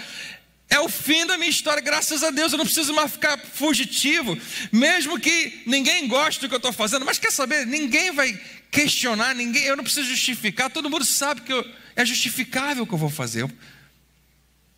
[0.68, 2.52] É o fim da minha história, graças a Deus.
[2.52, 4.38] Eu não preciso mais ficar fugitivo,
[4.70, 7.04] mesmo que ninguém goste do que eu estou fazendo.
[7.04, 7.66] Mas quer saber?
[7.66, 9.64] Ninguém vai questionar, ninguém.
[9.64, 10.70] Eu não preciso justificar.
[10.70, 11.64] Todo mundo sabe que eu,
[11.96, 13.52] é justificável o que eu vou fazer.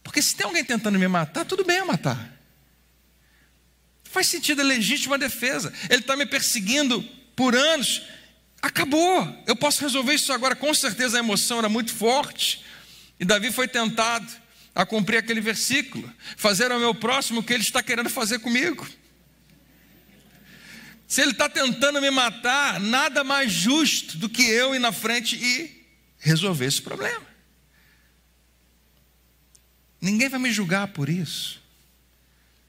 [0.03, 2.36] Porque se tem alguém tentando me matar, tudo bem eu matar.
[4.17, 5.71] Faz sentido, é legítima defesa.
[5.91, 7.03] Ele está me perseguindo
[7.37, 8.01] por anos.
[8.63, 9.45] Acabou.
[9.47, 10.57] Eu posso resolver isso agora.
[10.57, 12.65] Com certeza a emoção era muito forte.
[13.21, 14.27] E Davi foi tentado
[14.75, 18.89] a cumprir aquele versículo, fazer ao meu próximo o que ele está querendo fazer comigo.
[21.07, 25.37] Se ele está tentando me matar, nada mais justo do que eu ir na frente
[25.37, 25.87] e
[26.19, 27.27] resolver esse problema.
[30.01, 31.66] Ninguém vai me julgar por isso.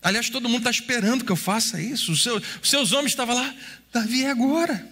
[0.02, 2.12] Aliás, todo mundo está esperando que eu faça isso.
[2.12, 3.56] Os seus, os seus homens estavam lá,
[3.92, 4.88] Davi é agora.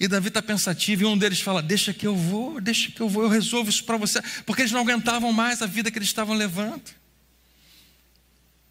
[0.00, 3.08] E Davi está pensativo, e um deles fala: Deixa que eu vou, deixa que eu
[3.08, 6.08] vou, eu resolvo isso para você, porque eles não aguentavam mais a vida que eles
[6.08, 6.82] estavam levando.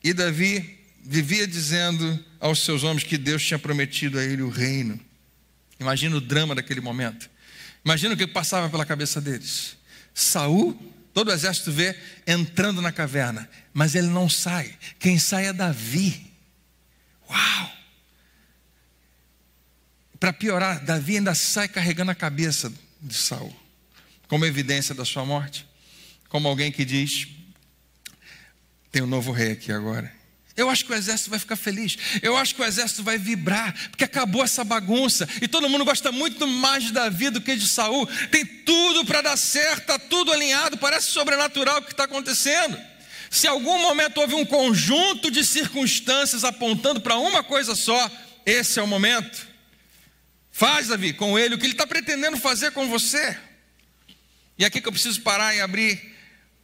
[0.04, 5.00] E Davi vivia dizendo aos seus homens que Deus tinha prometido a ele o reino.
[5.80, 7.30] Imagina o drama daquele momento.
[7.84, 9.78] Imagina o que passava pela cabeça deles.
[10.14, 10.78] Saul,
[11.18, 14.78] todo o exército vê entrando na caverna, mas ele não sai.
[15.00, 16.32] Quem sai é Davi.
[17.28, 17.72] Uau!
[20.20, 23.52] Para piorar, Davi ainda sai carregando a cabeça de Saul,
[24.28, 25.68] como evidência da sua morte,
[26.30, 27.28] como alguém que diz:
[28.92, 30.16] tem um novo rei aqui agora.
[30.58, 31.96] Eu acho que o exército vai ficar feliz.
[32.20, 35.30] Eu acho que o exército vai vibrar, porque acabou essa bagunça.
[35.40, 38.08] E todo mundo gosta muito mais de Davi do que de Saul.
[38.32, 42.76] Tem tudo para dar certo, está tudo alinhado, parece sobrenatural o que está acontecendo.
[43.30, 48.10] Se algum momento houve um conjunto de circunstâncias apontando para uma coisa só,
[48.44, 49.46] esse é o momento.
[50.52, 53.38] Faz, Davi, com ele o que ele está pretendendo fazer com você.
[54.58, 56.16] E aqui que eu preciso parar e abrir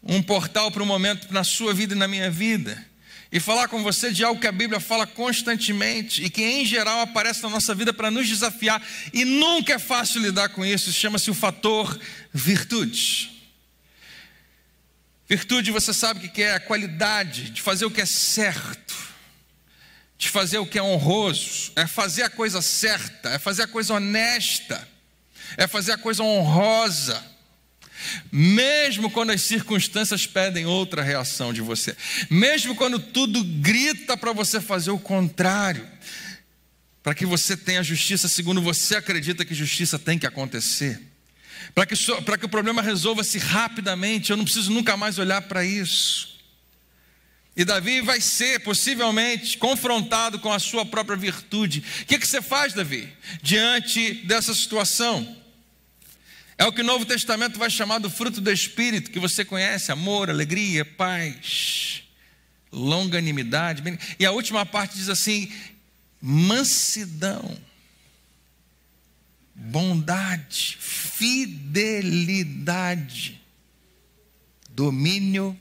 [0.02, 2.92] um portal para um momento na sua vida e na minha vida.
[3.34, 7.00] E falar com você de algo que a Bíblia fala constantemente e que em geral
[7.00, 8.80] aparece na nossa vida para nos desafiar.
[9.12, 10.94] E nunca é fácil lidar com isso.
[10.94, 12.00] Chama-se o fator
[12.32, 13.32] virtude.
[15.28, 18.94] Virtude, você sabe o que é a qualidade de fazer o que é certo
[20.16, 23.96] de fazer o que é honroso, é fazer a coisa certa, é fazer a coisa
[23.96, 24.88] honesta,
[25.58, 27.22] é fazer a coisa honrosa,
[28.32, 31.96] mesmo quando as circunstâncias pedem outra reação de você,
[32.30, 35.88] mesmo quando tudo grita para você fazer o contrário,
[37.02, 41.02] para que você tenha justiça segundo você acredita que justiça tem que acontecer,
[41.76, 45.64] para que, para que o problema resolva-se rapidamente, eu não preciso nunca mais olhar para
[45.66, 46.34] isso.
[47.56, 51.84] E Davi vai ser possivelmente confrontado com a sua própria virtude.
[52.02, 53.08] O que, que você faz, Davi,
[53.44, 55.38] diante dessa situação?
[56.64, 59.92] É o que o Novo Testamento vai chamar do fruto do Espírito, que você conhece:
[59.92, 62.04] amor, alegria, paz,
[62.72, 63.84] longanimidade.
[64.18, 65.52] E a última parte diz assim:
[66.22, 67.58] mansidão,
[69.54, 72.22] bondade, fidelidade,
[74.70, 75.60] domínio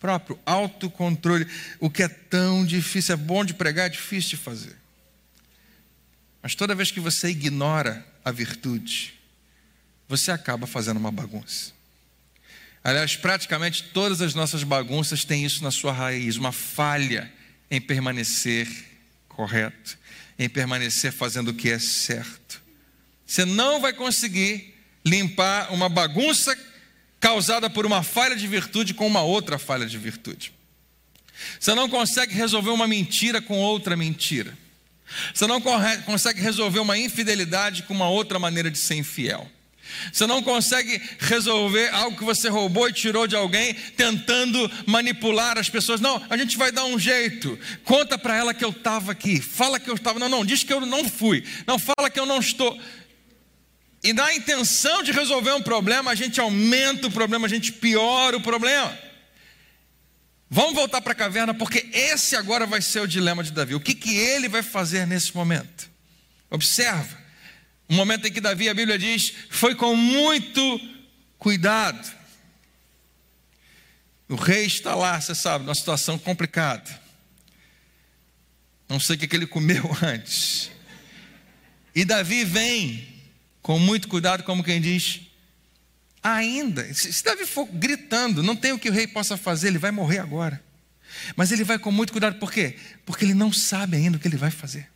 [0.00, 1.46] próprio, autocontrole,
[1.78, 4.78] o que é tão difícil, é bom de pregar, é difícil de fazer.
[6.42, 9.12] Mas toda vez que você ignora a virtude,
[10.08, 11.72] você acaba fazendo uma bagunça.
[12.82, 17.32] Aliás, praticamente todas as nossas bagunças têm isso na sua raiz, uma falha
[17.70, 18.68] em permanecer
[19.28, 19.98] correto,
[20.38, 22.62] em permanecer fazendo o que é certo.
[23.26, 26.56] Você não vai conseguir limpar uma bagunça
[27.18, 30.52] causada por uma falha de virtude com uma outra falha de virtude.
[31.58, 34.56] Você não consegue resolver uma mentira com outra mentira.
[35.32, 39.50] Você não consegue resolver uma infidelidade com uma outra maneira de ser infiel.
[40.12, 45.68] Você não consegue resolver algo que você roubou e tirou de alguém, tentando manipular as
[45.68, 46.00] pessoas.
[46.00, 47.58] Não, a gente vai dar um jeito.
[47.84, 49.40] Conta para ela que eu estava aqui.
[49.40, 50.18] Fala que eu estava.
[50.18, 51.44] Não, não, diz que eu não fui.
[51.66, 52.78] Não, fala que eu não estou.
[54.02, 58.36] E na intenção de resolver um problema, a gente aumenta o problema, a gente piora
[58.36, 58.96] o problema.
[60.50, 63.74] Vamos voltar para a caverna, porque esse agora vai ser o dilema de Davi.
[63.74, 65.90] O que, que ele vai fazer nesse momento?
[66.50, 67.23] Observa.
[67.88, 70.80] O momento em que Davi, a Bíblia diz, foi com muito
[71.38, 72.12] cuidado.
[74.28, 77.02] O rei está lá, você sabe, numa situação complicada.
[78.88, 80.70] Não sei o que, que ele comeu antes.
[81.94, 83.06] E Davi vem
[83.60, 85.20] com muito cuidado, como quem diz,
[86.22, 89.90] ainda, se Davi for gritando, não tem o que o rei possa fazer, ele vai
[89.90, 90.62] morrer agora.
[91.36, 92.76] Mas ele vai com muito cuidado, por quê?
[93.06, 94.88] Porque ele não sabe ainda o que ele vai fazer.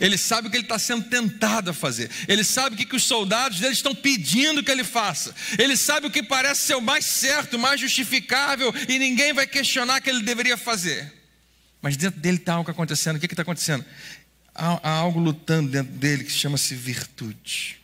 [0.00, 2.10] Ele sabe o que ele está sendo tentado a fazer.
[2.28, 5.34] Ele sabe o que, que os soldados dele estão pedindo que ele faça.
[5.58, 9.46] Ele sabe o que parece ser o mais certo, o mais justificável, e ninguém vai
[9.46, 11.12] questionar que ele deveria fazer.
[11.80, 13.16] Mas dentro dele está algo acontecendo.
[13.16, 13.84] O que está acontecendo?
[14.54, 17.80] Há, há algo lutando dentro dele que chama-se virtude.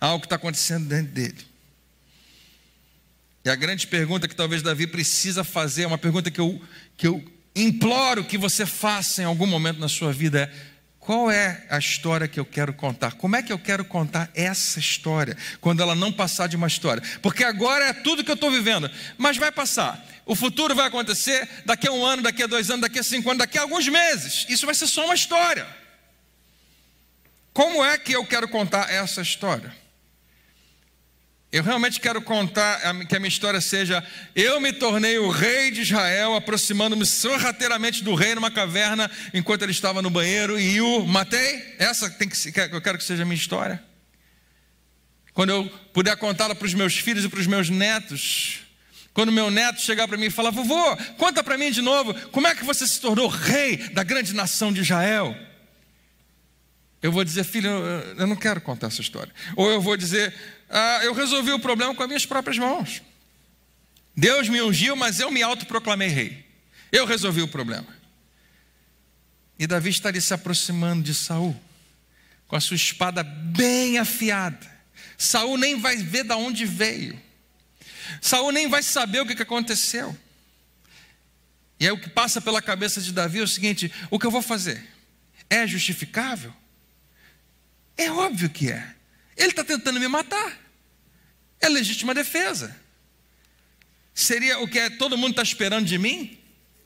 [0.00, 1.56] Há algo que está acontecendo dentro dele.
[3.44, 6.60] E a grande pergunta que talvez Davi precisa fazer, é uma pergunta que eu,
[6.96, 7.24] que eu
[7.56, 12.28] imploro que você faça em algum momento na sua vida é: qual é a história
[12.28, 13.12] que eu quero contar?
[13.12, 17.02] Como é que eu quero contar essa história quando ela não passar de uma história?
[17.22, 20.04] Porque agora é tudo que eu estou vivendo, mas vai passar.
[20.26, 23.30] O futuro vai acontecer daqui a um ano, daqui a dois anos, daqui a cinco
[23.30, 24.44] anos, daqui a alguns meses.
[24.48, 25.66] Isso vai ser só uma história.
[27.52, 29.72] Como é que eu quero contar essa história?
[31.56, 35.80] Eu realmente quero contar que a minha história seja: eu me tornei o rei de
[35.80, 41.74] Israel, aproximando-me sorrateiramente do rei numa caverna enquanto ele estava no banheiro e o matei.
[41.78, 42.36] Essa tem que
[42.70, 43.82] eu quero que seja a minha história.
[45.32, 48.58] Quando eu puder contá-la para os meus filhos e para os meus netos,
[49.14, 52.46] quando meu neto chegar para mim e falar: vovô, conta para mim de novo, como
[52.46, 55.34] é que você se tornou rei da grande nação de Israel?
[57.02, 57.70] Eu vou dizer, filho,
[58.18, 59.32] eu não quero contar essa história.
[59.54, 60.34] Ou eu vou dizer,
[60.68, 63.02] ah, eu resolvi o problema com as minhas próprias mãos.
[64.16, 66.46] Deus me ungiu, mas eu me autoproclamei rei.
[66.90, 67.86] Eu resolvi o problema.
[69.58, 71.58] E Davi estaria se aproximando de Saul,
[72.46, 74.74] com a sua espada bem afiada.
[75.16, 77.20] Saul nem vai ver de onde veio.
[78.20, 80.16] Saul nem vai saber o que aconteceu.
[81.78, 84.30] E aí o que passa pela cabeça de Davi é o seguinte: o que eu
[84.30, 84.86] vou fazer?
[85.48, 86.52] É justificável?
[87.96, 88.95] É óbvio que é.
[89.36, 90.58] Ele está tentando me matar.
[91.60, 92.74] É legítima defesa.
[94.14, 96.38] Seria o que é, todo mundo está esperando de mim?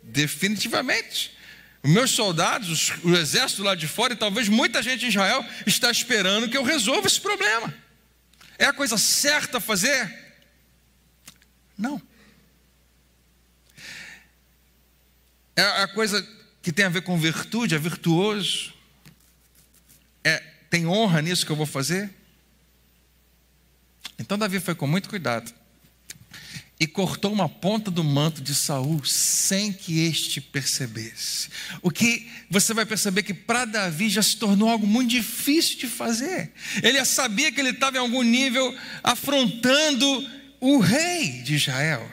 [0.02, 1.36] Definitivamente.
[1.82, 5.90] Os meus soldados, o exército lá de fora, e talvez muita gente em Israel, está
[5.90, 7.72] esperando que eu resolva esse problema.
[8.58, 10.34] É a coisa certa a fazer?
[11.78, 12.02] Não.
[15.56, 16.26] É a coisa
[16.60, 18.74] que tem a ver com virtude, é virtuoso.
[20.22, 22.19] É, tem honra nisso que eu vou fazer?
[24.20, 25.50] Então Davi foi com muito cuidado
[26.78, 31.48] e cortou uma ponta do manto de Saul sem que este percebesse.
[31.82, 35.86] O que você vai perceber que para Davi já se tornou algo muito difícil de
[35.86, 36.52] fazer.
[36.82, 40.30] Ele sabia que ele estava em algum nível afrontando
[40.60, 42.06] o rei de Israel.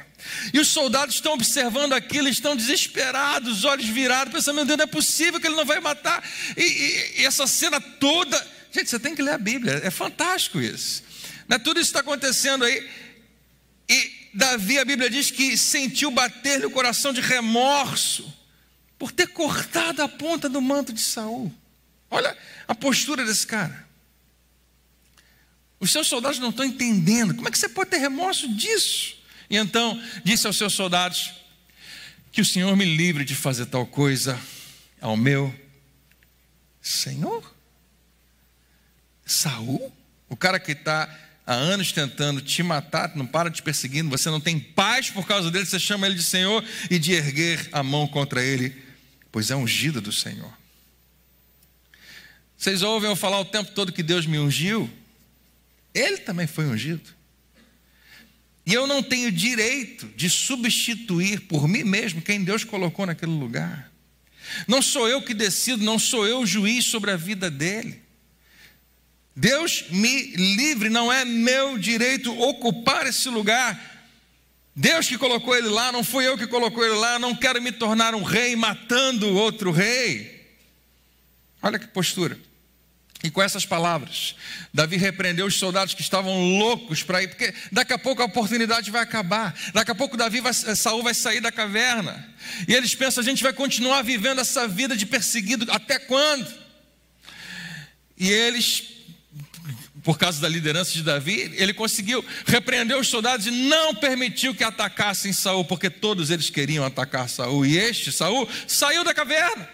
[0.54, 4.84] E os soldados estão observando aquilo, estão desesperados, os olhos virados, pensando: meu Deus, não
[4.84, 6.22] é possível que ele não vai matar.
[6.56, 8.46] E, e, e essa cena toda.
[8.72, 11.07] Gente, você tem que ler a Bíblia, é fantástico isso.
[11.48, 11.58] Né?
[11.60, 12.90] Tudo isso está acontecendo aí.
[13.90, 18.32] E Davi, a Bíblia diz que sentiu bater no coração de remorso
[18.98, 21.54] por ter cortado a ponta do manto de Saul.
[22.10, 23.88] Olha a postura desse cara.
[25.80, 27.36] Os seus soldados não estão entendendo.
[27.36, 29.16] Como é que você pode ter remorso disso?
[29.50, 31.34] E então disse aos seus soldados:
[32.32, 34.40] Que o Senhor me livre de fazer tal coisa
[35.00, 35.54] ao meu
[36.82, 37.56] Senhor.
[39.26, 39.94] Saul,
[40.30, 41.10] o cara que está
[41.48, 45.50] há anos tentando te matar, não para te perseguindo, você não tem paz por causa
[45.50, 48.76] dele, você chama ele de Senhor e de erguer a mão contra ele,
[49.32, 50.54] pois é ungido do Senhor.
[52.58, 54.90] Vocês ouvem eu falar o tempo todo que Deus me ungiu?
[55.94, 57.16] Ele também foi ungido.
[58.66, 63.90] E eu não tenho direito de substituir por mim mesmo quem Deus colocou naquele lugar.
[64.68, 68.02] Não sou eu que decido, não sou eu o juiz sobre a vida dele.
[69.40, 73.80] Deus me livre, não é meu direito ocupar esse lugar.
[74.76, 77.72] Deus que colocou ele lá, não fui eu que colocou ele lá, não quero me
[77.72, 80.44] tornar um rei matando outro rei.
[81.62, 82.36] Olha que postura.
[83.24, 84.36] E com essas palavras,
[84.74, 88.90] Davi repreendeu os soldados que estavam loucos para ir, porque daqui a pouco a oportunidade
[88.90, 89.56] vai acabar.
[89.72, 92.28] Daqui a pouco Davi vai, Saul vai sair da caverna.
[92.68, 96.52] E eles pensam: a gente vai continuar vivendo essa vida de perseguido até quando?
[98.18, 98.97] E eles
[100.08, 104.64] por causa da liderança de Davi, ele conseguiu repreender os soldados e não permitiu que
[104.64, 107.66] atacassem Saul, porque todos eles queriam atacar Saul.
[107.66, 109.68] E este, Saul, saiu da caverna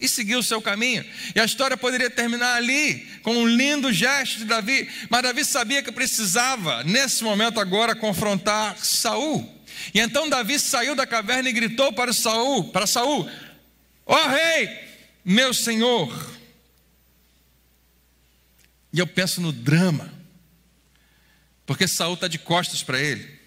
[0.00, 1.04] e seguiu o seu caminho.
[1.36, 5.84] E a história poderia terminar ali, com um lindo gesto de Davi, mas Davi sabia
[5.84, 9.48] que precisava, nesse momento agora, confrontar Saul.
[9.94, 13.30] E então Davi saiu da caverna e gritou para Saul, para Saul:
[14.04, 14.68] Ó oh, rei,
[15.24, 16.39] meu senhor,
[18.92, 20.12] e eu penso no drama,
[21.64, 23.38] porque Saul está de costas para ele,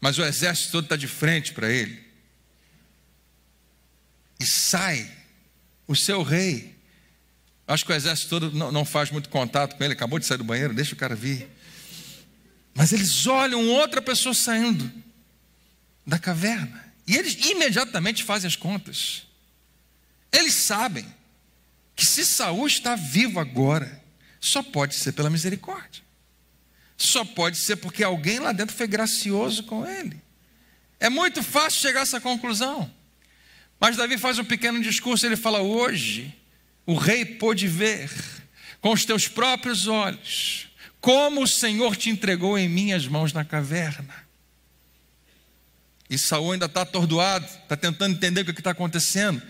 [0.00, 2.04] mas o exército todo está de frente para ele.
[4.38, 5.10] E sai
[5.86, 6.74] o seu rei.
[7.66, 10.36] Acho que o exército todo não, não faz muito contato com ele, acabou de sair
[10.36, 11.48] do banheiro, deixa o cara vir.
[12.74, 14.92] Mas eles olham outra pessoa saindo
[16.06, 16.84] da caverna.
[17.06, 19.26] E eles imediatamente fazem as contas.
[20.32, 21.06] Eles sabem
[21.94, 24.02] que se Saul está vivo agora,
[24.44, 26.02] só pode ser pela misericórdia.
[26.98, 30.20] Só pode ser porque alguém lá dentro foi gracioso com ele.
[31.00, 32.92] É muito fácil chegar a essa conclusão.
[33.80, 36.34] Mas Davi faz um pequeno discurso, ele fala: Hoje
[36.84, 38.10] o rei pôde ver
[38.82, 40.68] com os teus próprios olhos
[41.00, 44.14] como o Senhor te entregou em minhas mãos na caverna.
[46.08, 49.42] E Saul ainda está atordoado, está tentando entender o que está acontecendo.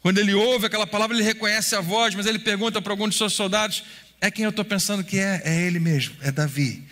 [0.00, 3.18] Quando ele ouve aquela palavra, ele reconhece a voz, mas ele pergunta para algum dos
[3.18, 3.84] seus soldados:
[4.22, 5.42] É quem eu estou pensando que é?
[5.44, 6.86] É ele mesmo, é Davi,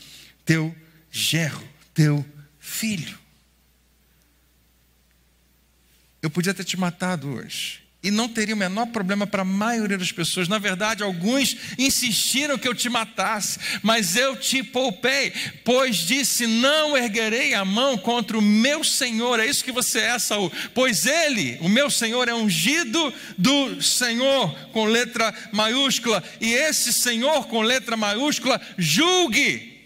[0.45, 0.75] teu
[1.13, 1.63] gerro,
[1.95, 2.27] teu
[2.59, 3.17] filho.
[6.21, 9.99] Eu podia ter te matado hoje e não teria o menor problema para a maioria
[9.99, 10.49] das pessoas.
[10.49, 15.33] Na verdade, alguns insistiram que eu te matasse, mas eu te poupei,
[15.65, 19.39] pois disse: Não erguerei a mão contra o meu Senhor.
[19.39, 20.51] É isso que você é, Saul.
[20.75, 27.49] Pois ele, o meu Senhor, é ungido do Senhor, com letra maiúscula, e esse Senhor,
[27.49, 29.79] com letra maiúscula, julgue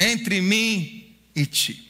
[0.00, 1.87] entre mim e ti.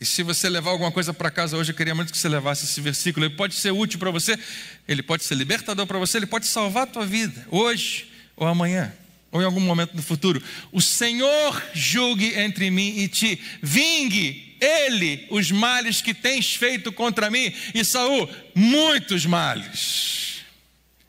[0.00, 2.64] E se você levar alguma coisa para casa hoje, eu queria muito que você levasse
[2.64, 3.26] esse versículo.
[3.26, 4.38] Ele pode ser útil para você,
[4.86, 8.92] ele pode ser libertador para você, ele pode salvar a tua vida, hoje ou amanhã,
[9.30, 10.42] ou em algum momento no futuro.
[10.72, 17.30] O Senhor julgue entre mim e ti, vingue ele os males que tens feito contra
[17.30, 17.52] mim.
[17.74, 20.44] E Saul, muitos males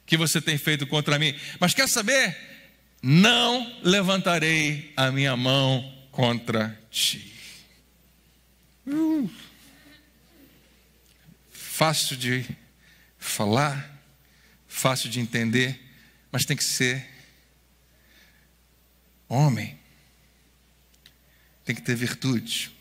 [0.06, 1.34] que você tem feito contra mim.
[1.60, 2.38] Mas quer saber?
[3.02, 7.35] Não levantarei a minha mão contra ti.
[8.88, 9.30] Uh,
[11.52, 12.46] fácil de
[13.18, 14.00] falar,
[14.68, 15.80] fácil de entender,
[16.32, 17.06] mas tem que ser
[19.28, 19.78] homem.
[21.64, 22.72] Tem que ter virtude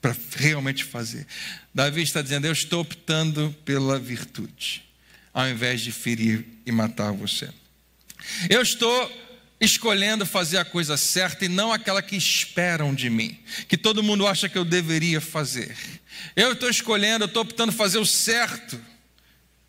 [0.00, 1.26] para realmente fazer.
[1.72, 4.84] Davi está dizendo: Eu estou optando pela virtude,
[5.32, 7.48] ao invés de ferir e matar você.
[8.48, 9.29] Eu estou
[9.60, 13.38] escolhendo fazer a coisa certa e não aquela que esperam de mim,
[13.68, 15.76] que todo mundo acha que eu deveria fazer.
[16.34, 18.80] Eu estou escolhendo, eu estou optando fazer o certo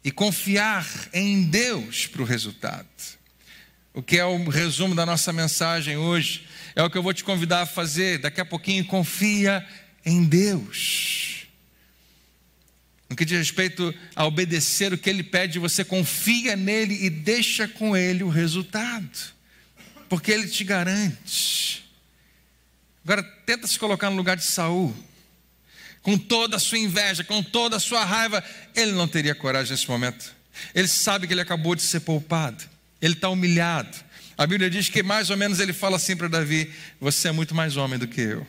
[0.03, 2.87] e confiar em Deus para o resultado.
[3.93, 7.25] O que é o resumo da nossa mensagem hoje, é o que eu vou te
[7.25, 8.85] convidar a fazer daqui a pouquinho.
[8.85, 9.67] Confia
[10.05, 11.45] em Deus.
[13.09, 17.67] No que diz respeito a obedecer o que Ele pede, você confia nele e deixa
[17.67, 19.40] com Ele o resultado
[20.11, 21.89] porque ele te garante.
[23.01, 24.93] Agora tenta se colocar no lugar de Saul.
[26.01, 28.43] Com toda a sua inveja, com toda a sua raiva,
[28.75, 30.35] ele não teria coragem nesse momento.
[30.75, 32.61] Ele sabe que ele acabou de ser poupado.
[33.01, 33.97] Ele está humilhado.
[34.37, 37.55] A Bíblia diz que mais ou menos ele fala assim para Davi: Você é muito
[37.55, 38.45] mais homem do que eu.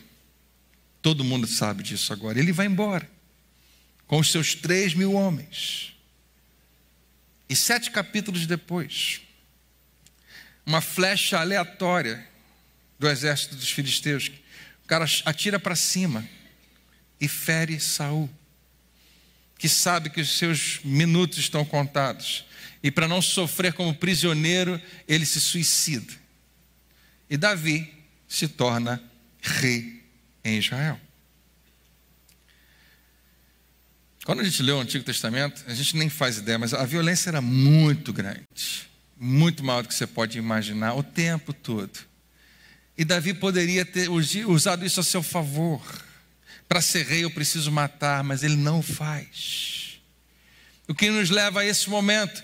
[1.00, 2.40] Todo mundo sabe disso agora.
[2.40, 3.08] Ele vai embora
[4.08, 5.92] com os seus três mil homens.
[7.48, 9.20] E sete capítulos depois,
[10.64, 12.26] uma flecha aleatória
[12.98, 14.30] do exército dos filisteus.
[14.84, 16.26] O cara atira para cima
[17.20, 18.30] e fere Saul,
[19.58, 22.44] que sabe que os seus minutos estão contados.
[22.82, 26.12] E para não sofrer como prisioneiro, ele se suicida.
[27.30, 27.92] E Davi
[28.28, 29.02] se torna
[29.40, 30.02] rei
[30.44, 31.00] em Israel.
[34.24, 37.30] Quando a gente lê o Antigo Testamento, a gente nem faz ideia, mas a violência
[37.30, 38.91] era muito grande
[39.24, 41.96] muito maior do que você pode imaginar, o tempo todo.
[42.98, 45.80] E Davi poderia ter usado isso a seu favor.
[46.68, 50.00] Para ser rei eu preciso matar, mas ele não faz.
[50.88, 52.42] O que nos leva a esse momento,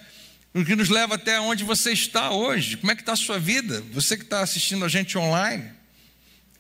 [0.55, 3.41] o que nos leva até onde você está hoje, como é que está a sua
[3.41, 3.83] vida?
[3.93, 5.69] Você que está assistindo a gente online.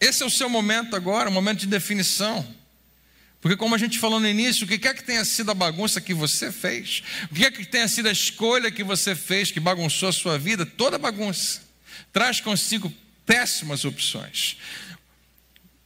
[0.01, 2.45] Esse é o seu momento agora, um momento de definição.
[3.41, 6.01] Porque, como a gente falou no início, o que quer que tenha sido a bagunça
[6.01, 9.61] que você fez, o que quer que tenha sido a escolha que você fez, que
[9.61, 11.62] bagunçou a sua vida, toda bagunça,
[12.12, 12.93] traz consigo
[13.24, 14.57] péssimas opções.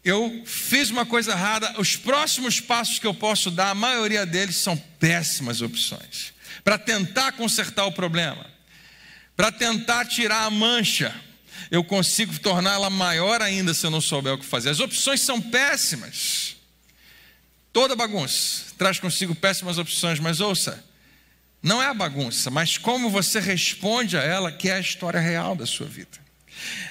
[0.03, 4.57] Eu fiz uma coisa errada, os próximos passos que eu posso dar, a maioria deles
[4.57, 6.33] são péssimas opções,
[6.65, 8.47] para tentar consertar o problema,
[9.37, 11.15] para tentar tirar a mancha.
[11.71, 14.71] Eu consigo torná-la maior ainda se eu não souber o que fazer.
[14.71, 16.57] As opções são péssimas.
[17.73, 20.85] Toda bagunça traz consigo péssimas opções, mas ouça,
[21.63, 25.55] não é a bagunça, mas como você responde a ela que é a história real
[25.55, 26.21] da sua vida.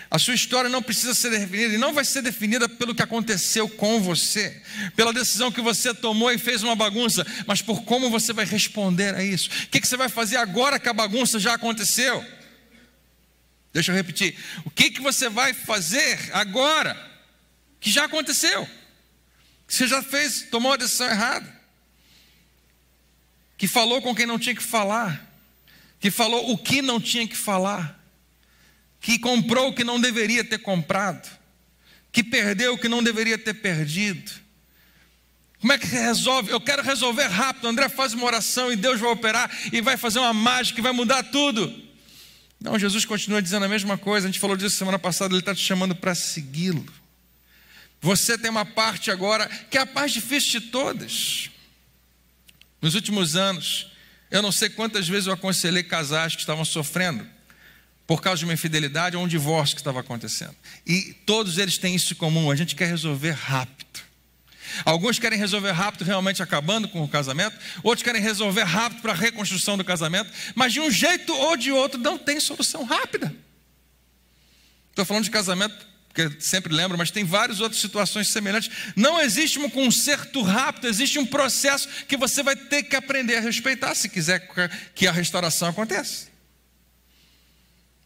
[0.10, 3.70] A sua história não precisa ser definida e não vai ser definida pelo que aconteceu
[3.70, 4.62] com você,
[4.96, 9.16] pela decisão que você tomou e fez uma bagunça, mas por como você vai responder
[9.16, 9.50] a isso.
[9.50, 12.26] O que você vai fazer agora que a bagunça já aconteceu?
[13.72, 14.36] Deixa eu repetir.
[14.66, 16.98] O que, que você vai fazer agora
[17.80, 18.68] que já aconteceu?
[19.72, 21.62] Você já fez, tomou a decisão errada.
[23.58, 25.28] Que falou com quem não tinha que falar.
[26.00, 28.02] Que falou o que não tinha que falar
[29.02, 31.28] que comprou o que não deveria ter comprado,
[32.12, 34.32] que perdeu o que não deveria ter perdido.
[35.60, 36.52] Como é que resolve?
[36.52, 37.68] Eu quero resolver rápido.
[37.68, 40.92] André faz uma oração e Deus vai operar e vai fazer uma mágica e vai
[40.92, 41.72] mudar tudo.
[42.60, 44.28] Não, Jesus continua dizendo a mesma coisa.
[44.28, 45.34] A gente falou disso semana passada.
[45.34, 46.86] Ele está te chamando para segui-lo.
[48.02, 51.50] Você tem uma parte agora que é a parte difícil de todas.
[52.82, 53.92] Nos últimos anos,
[54.32, 57.28] eu não sei quantas vezes eu aconselhei casais que estavam sofrendo
[58.08, 60.56] por causa de uma infidelidade ou um divórcio que estava acontecendo.
[60.86, 64.02] E todos eles têm isso em comum, a gente quer resolver rápido.
[64.84, 69.16] Alguns querem resolver rápido, realmente acabando com o casamento, outros querem resolver rápido para a
[69.16, 73.34] reconstrução do casamento, mas de um jeito ou de outro não tem solução rápida.
[74.90, 78.70] Estou falando de casamento, porque sempre lembro, mas tem várias outras situações semelhantes.
[78.96, 83.40] Não existe um conserto rápido, existe um processo que você vai ter que aprender a
[83.40, 84.50] respeitar se quiser
[84.94, 86.30] que a restauração aconteça.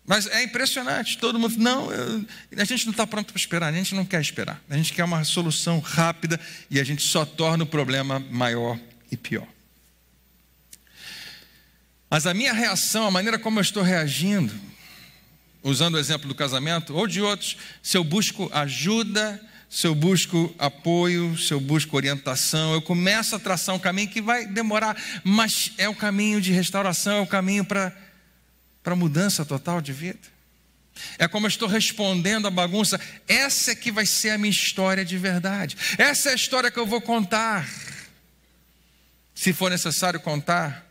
[0.06, 2.24] Mas é impressionante, todo mundo, não, eu,
[2.56, 5.04] a gente não está pronto para esperar, a gente não quer esperar, a gente quer
[5.04, 6.40] uma solução rápida
[6.70, 8.80] e a gente só torna o problema maior
[9.12, 9.48] e pior.
[12.08, 14.54] Mas a minha reação, a maneira como eu estou reagindo,
[15.66, 20.54] usando o exemplo do casamento ou de outros, se eu busco ajuda, se eu busco
[20.60, 25.72] apoio, se eu busco orientação, eu começo a traçar um caminho que vai demorar, mas
[25.80, 30.36] é o caminho de restauração, é o caminho para mudança total de vida.
[31.18, 33.02] É como eu estou respondendo a bagunça.
[33.28, 35.76] Essa é que vai ser a minha história de verdade.
[35.98, 37.68] Essa é a história que eu vou contar.
[39.34, 40.86] Se for necessário contar.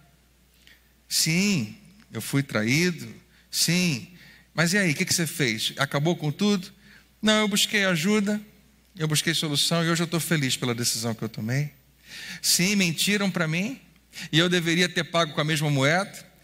[1.08, 1.78] Sim,
[2.12, 3.14] eu fui traído.
[3.50, 4.13] Sim.
[4.54, 5.72] Mas e aí, o que, que você fez?
[5.76, 6.72] Acabou com tudo?
[7.20, 8.40] Não, eu busquei ajuda.
[8.96, 11.72] Eu busquei solução e hoje eu estou feliz pela decisão que eu tomei.
[12.40, 13.80] Sim, mentiram para mim.
[14.30, 16.34] E eu deveria ter pago com a mesma moeda.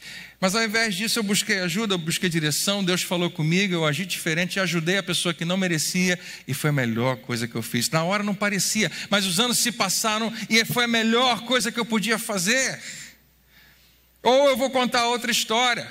[0.41, 4.07] Mas ao invés disso, eu busquei ajuda, eu busquei direção, Deus falou comigo, eu agi
[4.07, 7.91] diferente, ajudei a pessoa que não merecia e foi a melhor coisa que eu fiz.
[7.91, 11.79] Na hora não parecia, mas os anos se passaram e foi a melhor coisa que
[11.79, 12.81] eu podia fazer.
[14.23, 15.87] Ou eu vou contar outra história.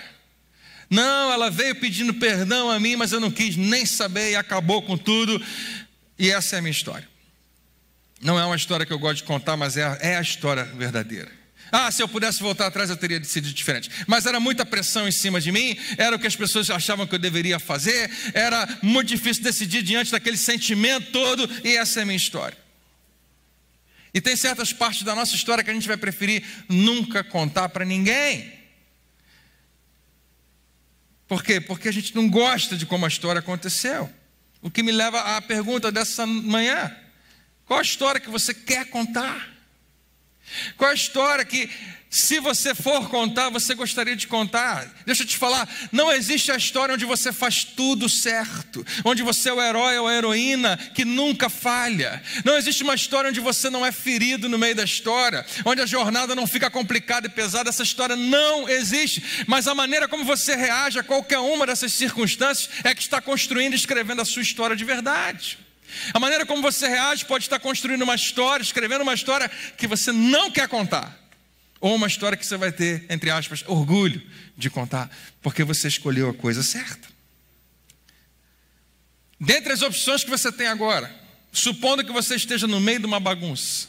[0.89, 4.81] Não, ela veio pedindo perdão a mim, mas eu não quis nem saber e acabou
[4.81, 5.41] com tudo.
[6.17, 7.07] E essa é a minha história.
[8.21, 10.63] Não é uma história que eu gosto de contar, mas é a, é a história
[10.63, 11.31] verdadeira.
[11.71, 13.89] Ah, se eu pudesse voltar atrás, eu teria decidido diferente.
[14.07, 17.13] Mas era muita pressão em cima de mim, era o que as pessoas achavam que
[17.13, 22.05] eu deveria fazer, era muito difícil decidir diante daquele sentimento todo, e essa é a
[22.05, 22.57] minha história.
[24.11, 27.85] E tem certas partes da nossa história que a gente vai preferir nunca contar para
[27.85, 28.58] ninguém.
[31.29, 31.61] Por quê?
[31.61, 34.09] Porque a gente não gosta de como a história aconteceu.
[34.63, 36.93] O que me leva à pergunta dessa manhã:
[37.65, 39.48] qual a história que você quer contar?
[40.77, 41.69] Qual a história que,
[42.09, 44.91] se você for contar, você gostaria de contar?
[45.05, 49.49] Deixa eu te falar: não existe a história onde você faz tudo certo, onde você
[49.49, 52.21] é o herói ou a heroína que nunca falha.
[52.43, 55.85] Não existe uma história onde você não é ferido no meio da história, onde a
[55.85, 57.69] jornada não fica complicada e pesada.
[57.69, 59.45] Essa história não existe.
[59.45, 63.73] Mas a maneira como você reage a qualquer uma dessas circunstâncias é que está construindo
[63.73, 65.68] e escrevendo a sua história de verdade.
[66.13, 70.11] A maneira como você reage pode estar construindo uma história, escrevendo uma história que você
[70.11, 71.17] não quer contar.
[71.81, 74.21] Ou uma história que você vai ter, entre aspas, orgulho
[74.57, 75.09] de contar,
[75.41, 77.07] porque você escolheu a coisa certa.
[79.39, 81.13] Dentre as opções que você tem agora,
[81.51, 83.87] supondo que você esteja no meio de uma bagunça,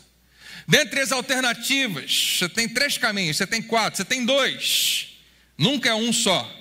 [0.69, 5.09] dentre as alternativas, você tem três caminhos, você tem quatro, você tem dois,
[5.59, 6.59] nunca é um só.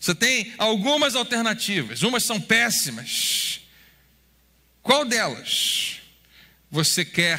[0.00, 3.60] Você tem algumas alternativas, umas são péssimas,
[4.88, 6.00] qual delas
[6.70, 7.38] você quer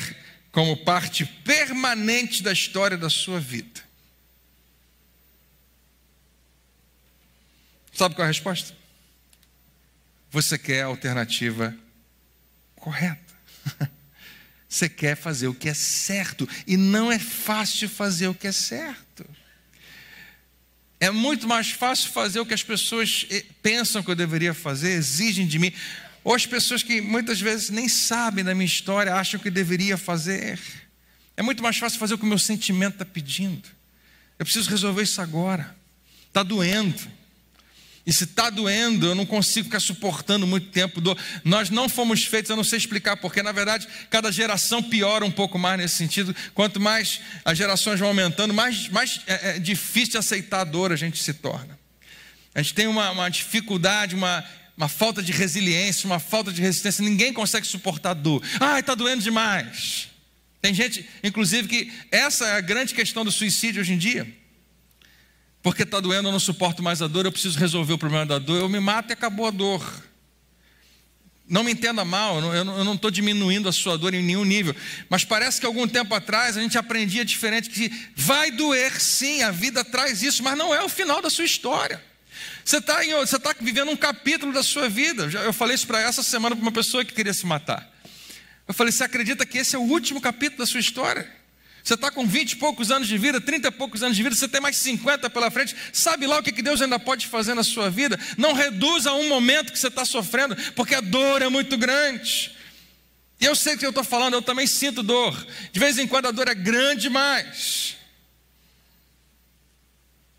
[0.51, 3.81] como parte permanente da história da sua vida?
[7.91, 8.77] Sabe qual é a resposta?
[10.29, 11.75] Você quer a alternativa
[12.75, 13.33] correta.
[14.69, 16.47] Você quer fazer o que é certo.
[16.67, 19.25] E não é fácil fazer o que é certo.
[20.99, 24.91] É muito mais fácil fazer o que as pessoas eh, pensam que eu deveria fazer,
[24.91, 25.73] exigem de mim.
[26.23, 30.59] Ou as pessoas que muitas vezes nem sabem da minha história acham que deveria fazer.
[31.37, 33.67] É muito mais fácil fazer o que o meu sentimento está pedindo.
[34.37, 35.75] Eu preciso resolver isso agora.
[36.27, 37.19] Está doendo.
[38.05, 40.99] E se está doendo, eu não consigo ficar suportando muito tempo.
[41.43, 45.31] Nós não fomos feitos, eu não sei explicar, porque na verdade cada geração piora um
[45.31, 46.35] pouco mais nesse sentido.
[46.55, 50.95] Quanto mais as gerações vão aumentando, mais, mais é, é difícil aceitar a dor a
[50.95, 51.77] gente se torna.
[52.55, 54.43] A gente tem uma, uma dificuldade, uma,
[54.79, 57.03] uma falta de resiliência, uma falta de resistência.
[57.03, 58.41] Ninguém consegue suportar dor.
[58.61, 60.07] Ai, está doendo demais.
[60.61, 64.25] Tem gente, inclusive, que essa é a grande questão do suicídio hoje em dia.
[65.61, 68.39] Porque está doendo, eu não suporto mais a dor, eu preciso resolver o problema da
[68.39, 69.83] dor, eu me mato e acabou a dor.
[71.45, 74.73] Não me entenda mal, eu não estou diminuindo a sua dor em nenhum nível,
[75.09, 79.51] mas parece que algum tempo atrás a gente aprendia diferente que vai doer sim, a
[79.51, 82.08] vida traz isso, mas não é o final da sua história.
[82.63, 85.23] Você está tá vivendo um capítulo da sua vida.
[85.43, 87.89] Eu falei isso para essa semana para uma pessoa que queria se matar.
[88.67, 91.39] Eu falei: Você acredita que esse é o último capítulo da sua história?
[91.83, 94.35] Você está com 20 e poucos anos de vida, 30 e poucos anos de vida,
[94.35, 95.75] você tem mais 50 pela frente.
[95.91, 98.19] Sabe lá o que Deus ainda pode fazer na sua vida?
[98.37, 102.51] Não reduza a um momento que você está sofrendo, porque a dor é muito grande.
[103.39, 105.47] E eu sei que eu estou falando, eu também sinto dor.
[105.71, 107.95] De vez em quando a dor é grande demais.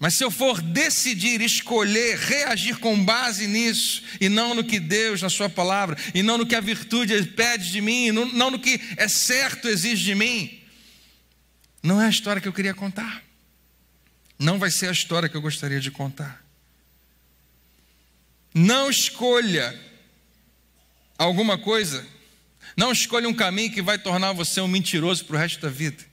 [0.01, 5.21] Mas se eu for decidir, escolher, reagir com base nisso, e não no que Deus,
[5.21, 8.81] na Sua palavra, e não no que a virtude pede de mim, não no que
[8.97, 10.59] é certo exige de mim,
[11.83, 13.23] não é a história que eu queria contar.
[14.39, 16.43] Não vai ser a história que eu gostaria de contar.
[18.55, 19.79] Não escolha
[21.19, 22.07] alguma coisa,
[22.75, 26.10] não escolha um caminho que vai tornar você um mentiroso para o resto da vida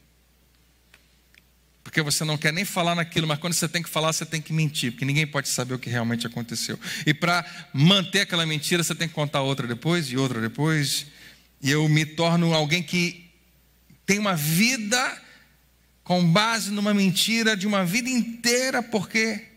[1.97, 4.39] porque você não quer nem falar naquilo, mas quando você tem que falar, você tem
[4.39, 6.79] que mentir, porque ninguém pode saber o que realmente aconteceu.
[7.07, 7.43] E para
[7.73, 11.07] manter aquela mentira, você tem que contar outra depois e outra depois.
[11.59, 13.31] E eu me torno alguém que
[14.05, 15.21] tem uma vida
[16.03, 19.47] com base numa mentira de uma vida inteira, porque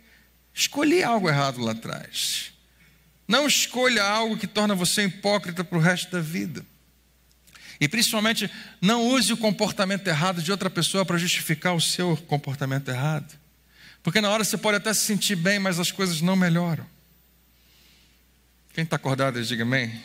[0.54, 2.54] escolhi algo errado lá atrás.
[3.28, 6.64] Não escolha algo que torna você hipócrita para o resto da vida.
[7.80, 8.50] E principalmente,
[8.80, 13.38] não use o comportamento errado de outra pessoa para justificar o seu comportamento errado.
[14.02, 16.86] Porque na hora você pode até se sentir bem, mas as coisas não melhoram.
[18.74, 19.98] Quem está acordado, diga amém.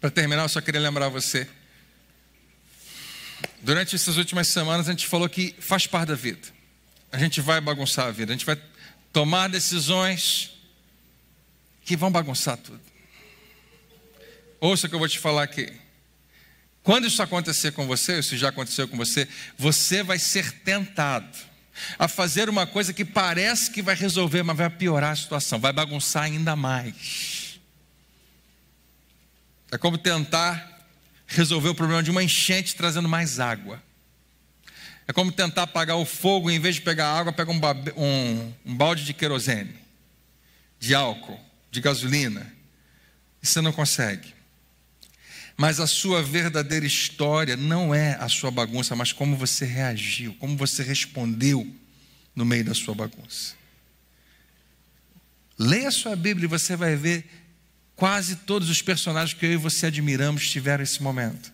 [0.00, 1.48] Para terminar, eu só queria lembrar você.
[3.60, 6.48] Durante essas últimas semanas, a gente falou que faz parte da vida.
[7.10, 8.60] A gente vai bagunçar a vida, a gente vai
[9.12, 10.52] tomar decisões
[11.84, 12.80] que vão bagunçar tudo.
[14.60, 15.83] Ouça o que eu vou te falar aqui.
[16.84, 19.26] Quando isso acontecer com você, isso já aconteceu com você,
[19.56, 21.36] você vai ser tentado
[21.98, 25.72] a fazer uma coisa que parece que vai resolver, mas vai piorar a situação, vai
[25.72, 27.58] bagunçar ainda mais.
[29.72, 30.86] É como tentar
[31.26, 33.82] resolver o problema de uma enchente trazendo mais água.
[35.08, 37.60] É como tentar apagar o fogo, em vez de pegar água, pega um,
[37.96, 39.74] um, um balde de querosene,
[40.78, 42.52] de álcool, de gasolina.
[43.42, 44.34] E você não consegue.
[45.56, 50.56] Mas a sua verdadeira história não é a sua bagunça, mas como você reagiu, como
[50.56, 51.66] você respondeu
[52.34, 53.54] no meio da sua bagunça.
[55.58, 57.24] Leia a sua Bíblia e você vai ver
[57.94, 61.52] quase todos os personagens que eu e você admiramos tiveram esse momento.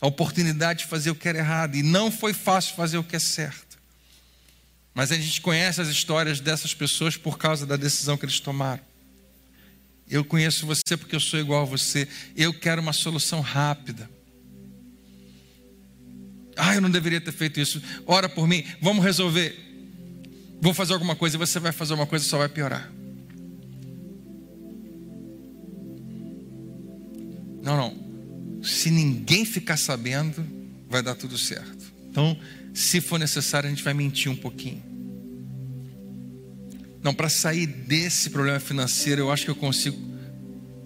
[0.00, 1.76] A oportunidade de fazer o que era errado.
[1.76, 3.78] E não foi fácil fazer o que é certo.
[4.94, 8.82] Mas a gente conhece as histórias dessas pessoas por causa da decisão que eles tomaram.
[10.08, 12.06] Eu conheço você porque eu sou igual a você.
[12.36, 14.08] Eu quero uma solução rápida.
[16.56, 17.82] Ah, eu não deveria ter feito isso.
[18.06, 19.58] Ora por mim, vamos resolver.
[20.60, 22.92] Vou fazer alguma coisa e você vai fazer uma coisa e só vai piorar.
[27.62, 28.62] Não, não.
[28.62, 30.46] Se ninguém ficar sabendo,
[30.88, 31.92] vai dar tudo certo.
[32.10, 32.38] Então,
[32.72, 34.93] se for necessário, a gente vai mentir um pouquinho.
[37.04, 39.98] Não, para sair desse problema financeiro, eu acho que eu consigo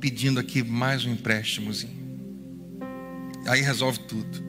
[0.01, 1.97] pedindo aqui mais um empréstimozinho.
[3.47, 4.43] Aí resolve tudo.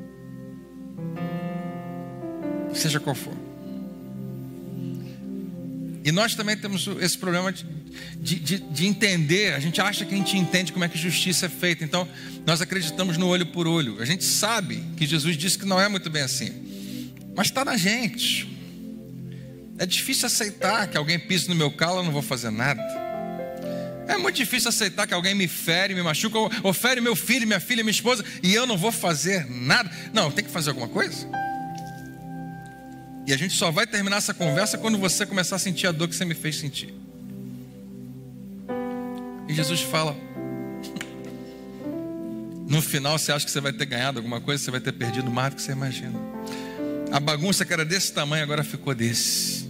[2.73, 3.37] Seja qual for.
[6.03, 7.63] E nós também temos esse problema de,
[8.19, 11.45] de, de, de, entender, a gente acha que a gente entende como é que justiça
[11.45, 12.07] é feita, então
[12.47, 14.01] nós acreditamos no olho por olho.
[14.01, 16.51] A gente sabe que Jesus disse que não é muito bem assim,
[17.35, 18.58] mas está na gente.
[19.79, 22.81] É difícil aceitar que alguém pise no meu calo, eu não vou fazer nada.
[24.09, 27.61] É muito difícil aceitar que alguém me fere, me machuca, ou, fere meu filho, minha
[27.61, 29.89] filha, minha esposa, e eu não vou fazer nada.
[30.11, 31.25] Não, tem que fazer alguma coisa.
[33.25, 36.09] E a gente só vai terminar essa conversa quando você começar a sentir a dor
[36.09, 36.93] que você me fez sentir.
[39.47, 40.17] E Jesus fala:
[42.67, 45.31] no final você acha que você vai ter ganhado alguma coisa, você vai ter perdido
[45.31, 46.19] mais do que você imagina.
[47.11, 49.68] A bagunça que era desse tamanho agora ficou desse.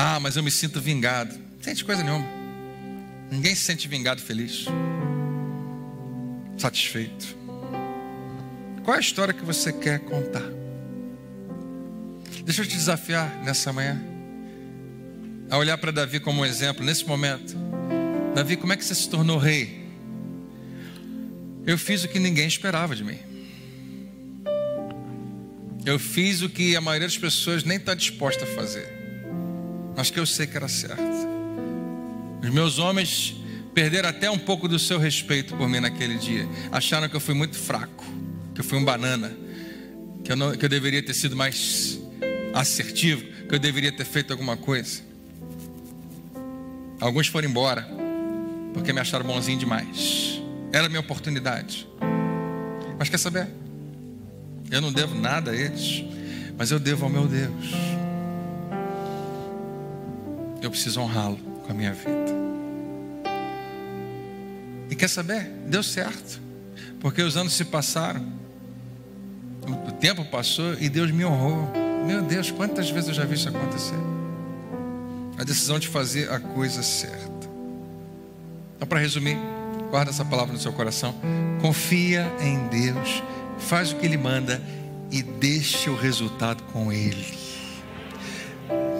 [0.00, 1.34] Ah, mas eu me sinto vingado.
[1.60, 2.24] Sente coisa nenhuma.
[3.32, 4.66] Ninguém se sente vingado feliz,
[6.56, 7.36] satisfeito.
[8.84, 10.48] Qual é a história que você quer contar?
[12.44, 14.00] Deixa eu te desafiar nessa manhã
[15.50, 17.56] a olhar para Davi como um exemplo nesse momento.
[18.36, 19.84] Davi, como é que você se tornou rei?
[21.66, 23.18] Eu fiz o que ninguém esperava de mim.
[25.84, 28.97] Eu fiz o que a maioria das pessoas nem está disposta a fazer,
[29.98, 31.02] mas que eu sei que era certo.
[32.40, 33.34] Os meus homens
[33.74, 36.48] perderam até um pouco do seu respeito por mim naquele dia.
[36.70, 38.04] Acharam que eu fui muito fraco,
[38.54, 39.36] que eu fui um banana,
[40.22, 41.98] que eu, não, que eu deveria ter sido mais
[42.54, 45.02] assertivo, que eu deveria ter feito alguma coisa.
[47.00, 47.84] Alguns foram embora,
[48.74, 50.40] porque me acharam bonzinho demais.
[50.72, 51.88] Era a minha oportunidade.
[52.96, 53.48] Mas quer saber?
[54.70, 56.04] Eu não devo nada a eles,
[56.56, 57.97] mas eu devo ao meu Deus.
[60.68, 62.30] Eu preciso honrá-lo com a minha vida.
[64.90, 65.50] E quer saber?
[65.66, 66.38] Deu certo,
[67.00, 68.30] porque os anos se passaram,
[69.66, 71.72] o tempo passou e Deus me honrou.
[72.06, 73.96] Meu Deus, quantas vezes eu já vi isso acontecer?
[75.38, 77.48] A decisão de fazer a coisa certa.
[78.76, 79.38] Então, para resumir,
[79.90, 81.14] guarda essa palavra no seu coração.
[81.62, 83.22] Confia em Deus,
[83.58, 84.60] faz o que Ele manda
[85.10, 87.47] e deixa o resultado com Ele.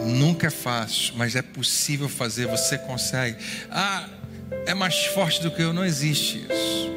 [0.08, 3.36] Nunca é fácil, mas é possível fazer, você consegue.
[3.70, 4.08] Ah,
[4.66, 6.90] é mais forte do que eu, não existe isso.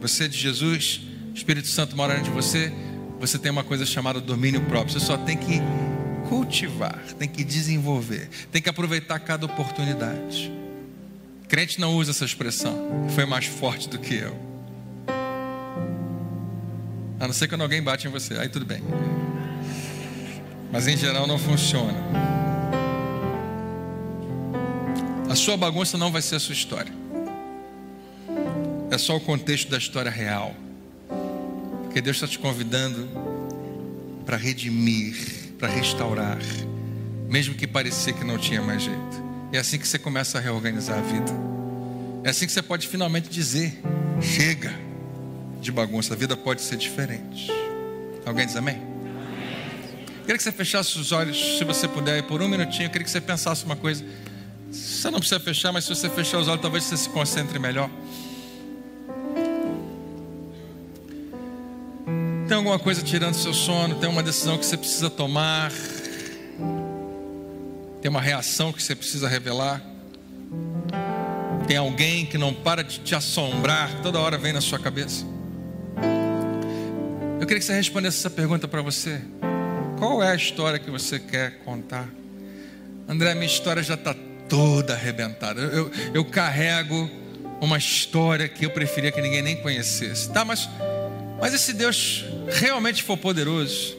[0.00, 1.00] Você é de Jesus,
[1.34, 2.72] Espírito Santo mora dentro de você,
[3.18, 4.92] você tem uma coisa chamada domínio próprio.
[4.92, 5.60] Você só tem que
[6.28, 10.52] cultivar, tem que desenvolver, tem que aproveitar cada oportunidade.
[11.48, 14.36] Crente não usa essa expressão, foi mais forte do que eu.
[17.20, 18.82] A não ser quando alguém bate em você, aí tudo bem.
[20.72, 21.94] Mas em geral não funciona.
[25.28, 26.92] A sua bagunça não vai ser a sua história.
[28.90, 30.54] É só o contexto da história real.
[31.84, 33.06] Porque Deus está te convidando
[34.24, 36.38] para redimir, para restaurar,
[37.28, 39.22] mesmo que parecia que não tinha mais jeito.
[39.52, 41.32] É assim que você começa a reorganizar a vida.
[42.24, 43.78] É assim que você pode finalmente dizer:
[44.20, 44.72] chega
[45.60, 47.50] de bagunça, a vida pode ser diferente.
[48.24, 48.91] Alguém diz amém?
[50.22, 52.86] Queria que você fechasse os olhos, se você puder, por um minutinho.
[52.86, 54.04] Eu queria que você pensasse uma coisa.
[54.70, 57.90] Você não precisa fechar, mas se você fechar os olhos, talvez você se concentre melhor.
[62.46, 63.96] Tem alguma coisa tirando seu sono?
[63.96, 65.72] Tem uma decisão que você precisa tomar?
[68.00, 69.82] Tem uma reação que você precisa revelar?
[71.66, 75.24] Tem alguém que não para de te assombrar, toda hora vem na sua cabeça?
[77.40, 79.20] Eu queria que você respondesse essa pergunta para você.
[80.02, 82.08] Qual é a história que você quer contar?
[83.08, 84.12] André, minha história já está
[84.48, 85.60] toda arrebentada.
[85.60, 87.08] Eu, eu, carrego
[87.60, 90.28] uma história que eu preferia que ninguém nem conhecesse.
[90.32, 90.68] Tá, mas
[91.40, 93.96] mas e se Deus realmente for poderoso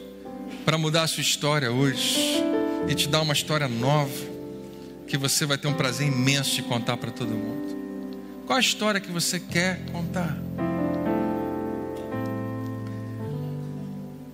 [0.62, 2.44] para mudar a sua história hoje
[2.86, 4.12] e te dar uma história nova,
[5.06, 8.44] que você vai ter um prazer imenso de contar para todo mundo?
[8.46, 10.36] Qual a história que você quer contar?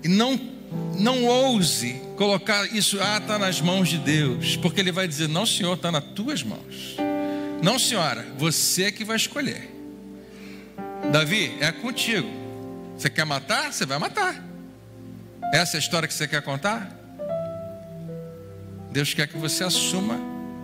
[0.03, 0.59] E não,
[0.99, 5.47] não ouse colocar isso, ah, está nas mãos de Deus, porque Ele vai dizer: não,
[5.47, 6.97] senhor, está nas tuas mãos.
[7.63, 9.71] Não, senhora, você é que vai escolher.
[11.13, 12.29] Davi, é contigo.
[12.97, 13.73] Você quer matar?
[13.73, 14.45] Você vai matar.
[15.53, 16.97] Essa é a história que você quer contar?
[18.93, 20.19] Deus quer que você assuma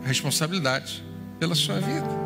[0.04, 1.02] a responsabilidade
[1.38, 2.25] pela sua vida.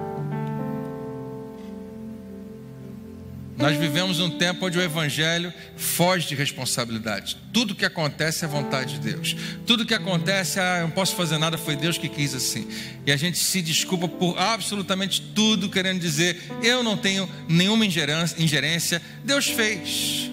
[3.61, 7.37] Nós vivemos um tempo onde o Evangelho foge de responsabilidade.
[7.53, 9.37] Tudo que acontece é vontade de Deus.
[9.67, 12.67] Tudo que acontece, ah, eu não posso fazer nada, foi Deus que quis assim.
[13.05, 19.03] E a gente se desculpa por absolutamente tudo, querendo dizer, eu não tenho nenhuma ingerência,
[19.23, 20.31] Deus fez.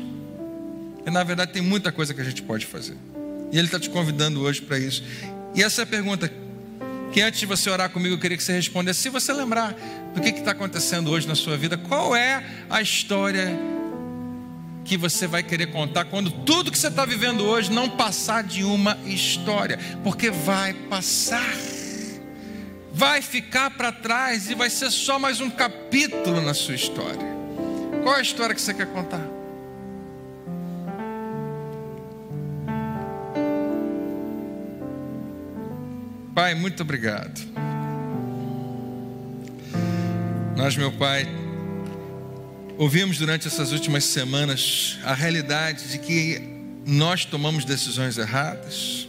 [1.06, 2.96] E na verdade tem muita coisa que a gente pode fazer.
[3.52, 5.04] E Ele está te convidando hoje para isso.
[5.54, 6.32] E essa é a pergunta
[7.12, 9.02] que antes de você orar comigo, eu queria que você respondesse.
[9.02, 9.76] Se você lembrar
[10.18, 13.58] do que está acontecendo hoje na sua vida, qual é a história
[14.84, 18.64] que você vai querer contar quando tudo que você está vivendo hoje não passar de
[18.64, 19.78] uma história?
[20.04, 21.54] Porque vai passar,
[22.92, 27.38] vai ficar para trás e vai ser só mais um capítulo na sua história.
[28.02, 29.22] Qual é a história que você quer contar?
[36.34, 37.67] Pai, muito obrigado.
[40.58, 41.28] Nós, meu Pai,
[42.80, 46.42] ouvimos durante essas últimas semanas a realidade de que
[46.84, 49.08] nós tomamos decisões erradas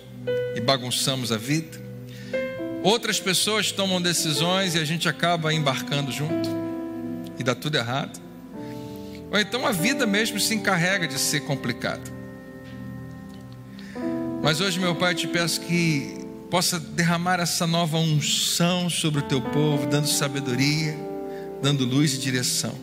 [0.55, 1.81] e bagunçamos a vida.
[2.83, 6.51] Outras pessoas tomam decisões e a gente acaba embarcando junto
[7.39, 8.21] e dá tudo errado.
[9.33, 12.13] Ou então a vida mesmo se encarrega de ser complicada.
[14.43, 19.41] Mas hoje, meu Pai, te peço que possa derramar essa nova unção sobre o teu
[19.41, 21.08] povo, dando sabedoria,
[21.63, 22.75] dando luz e direção.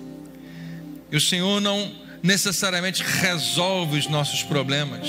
[1.12, 5.08] E o Senhor não necessariamente resolve os nossos problemas,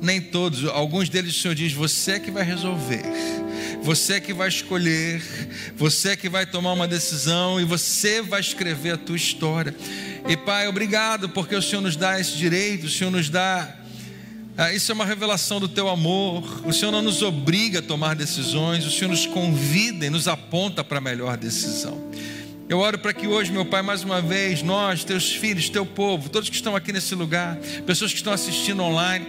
[0.00, 3.04] nem todos, alguns deles o Senhor diz: você é que vai resolver,
[3.82, 5.22] você é que vai escolher,
[5.76, 9.74] você é que vai tomar uma decisão e você vai escrever a tua história.
[10.28, 13.76] E Pai, obrigado porque o Senhor nos dá esse direito, o Senhor nos dá
[14.56, 16.66] ah, isso é uma revelação do teu amor.
[16.66, 20.84] O Senhor não nos obriga a tomar decisões, o Senhor nos convida e nos aponta
[20.84, 21.98] para a melhor decisão.
[22.70, 26.28] Eu oro para que hoje, meu Pai, mais uma vez, nós, teus filhos, teu povo,
[26.28, 29.26] todos que estão aqui nesse lugar, pessoas que estão assistindo online,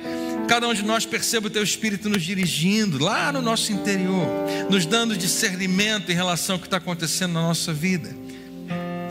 [0.48, 4.28] cada um de nós perceba o teu Espírito nos dirigindo lá no nosso interior,
[4.70, 8.16] nos dando discernimento em relação ao que está acontecendo na nossa vida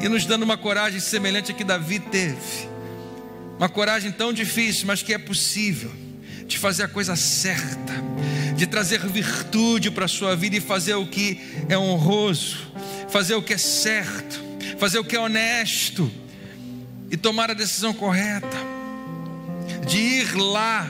[0.01, 2.69] e nos dando uma coragem semelhante a que Davi teve,
[3.59, 5.91] uma coragem tão difícil, mas que é possível
[6.47, 7.95] de fazer a coisa certa,
[8.55, 12.71] de trazer virtude para a sua vida e fazer o que é honroso,
[13.11, 14.41] fazer o que é certo,
[14.79, 16.11] fazer o que é honesto
[17.11, 18.57] e tomar a decisão correta,
[19.87, 20.87] de ir lá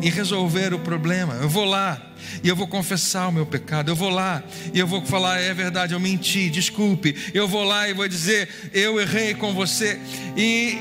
[0.00, 1.34] e resolver o problema.
[1.34, 2.00] Eu vou lá
[2.42, 3.90] e eu vou confessar o meu pecado.
[3.90, 4.42] Eu vou lá
[4.74, 7.14] e eu vou falar: é verdade, eu menti, desculpe.
[7.32, 9.98] Eu vou lá e vou dizer: eu errei com você.
[10.36, 10.78] E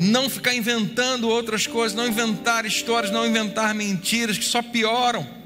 [0.00, 5.43] não ficar inventando outras coisas, não inventar histórias, não inventar mentiras que só pioram.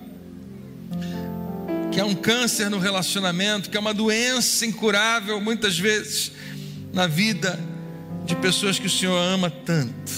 [1.98, 6.30] Que é um câncer no relacionamento, que é uma doença incurável muitas vezes
[6.92, 7.58] na vida
[8.24, 10.12] de pessoas que o Senhor ama tanto.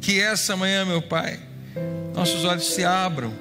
[0.00, 1.40] Que essa manhã, meu Pai,
[2.14, 3.34] nossos olhos se abram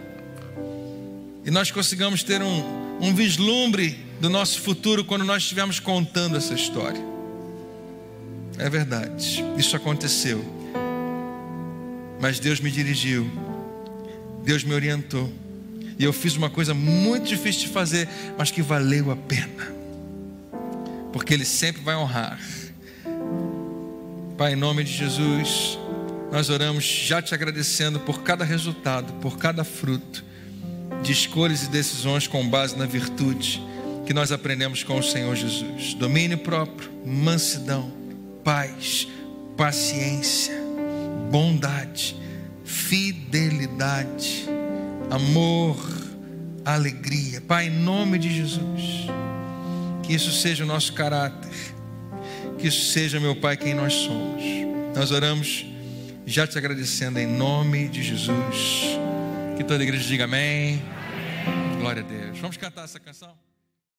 [1.46, 6.56] e nós consigamos ter um, um vislumbre do nosso futuro quando nós estivermos contando essa
[6.56, 7.06] história.
[8.58, 10.44] É verdade, isso aconteceu.
[12.20, 13.30] Mas Deus me dirigiu,
[14.44, 15.32] Deus me orientou,
[15.98, 19.74] e eu fiz uma coisa muito difícil de fazer, mas que valeu a pena,
[21.14, 22.40] porque Ele sempre vai honrar.
[24.38, 25.80] Pai, em nome de Jesus,
[26.32, 30.24] nós oramos já te agradecendo por cada resultado, por cada fruto
[31.02, 33.64] de escolhas e decisões com base na virtude
[34.06, 38.06] que nós aprendemos com o Senhor Jesus: domínio próprio, mansidão
[38.46, 39.08] paz,
[39.58, 40.54] paciência,
[41.32, 42.16] bondade,
[42.64, 44.46] fidelidade,
[45.10, 45.78] amor,
[46.64, 47.42] alegria.
[47.42, 49.08] Pai, em nome de Jesus,
[50.04, 51.52] que isso seja o nosso caráter,
[52.58, 54.44] que isso seja, meu Pai, quem nós somos.
[54.96, 55.66] Nós oramos
[56.26, 58.98] já te agradecendo em nome de Jesus.
[59.58, 60.82] Que toda a igreja diga amém.
[61.80, 62.40] Glória a Deus.
[62.40, 63.36] Vamos cantar essa canção?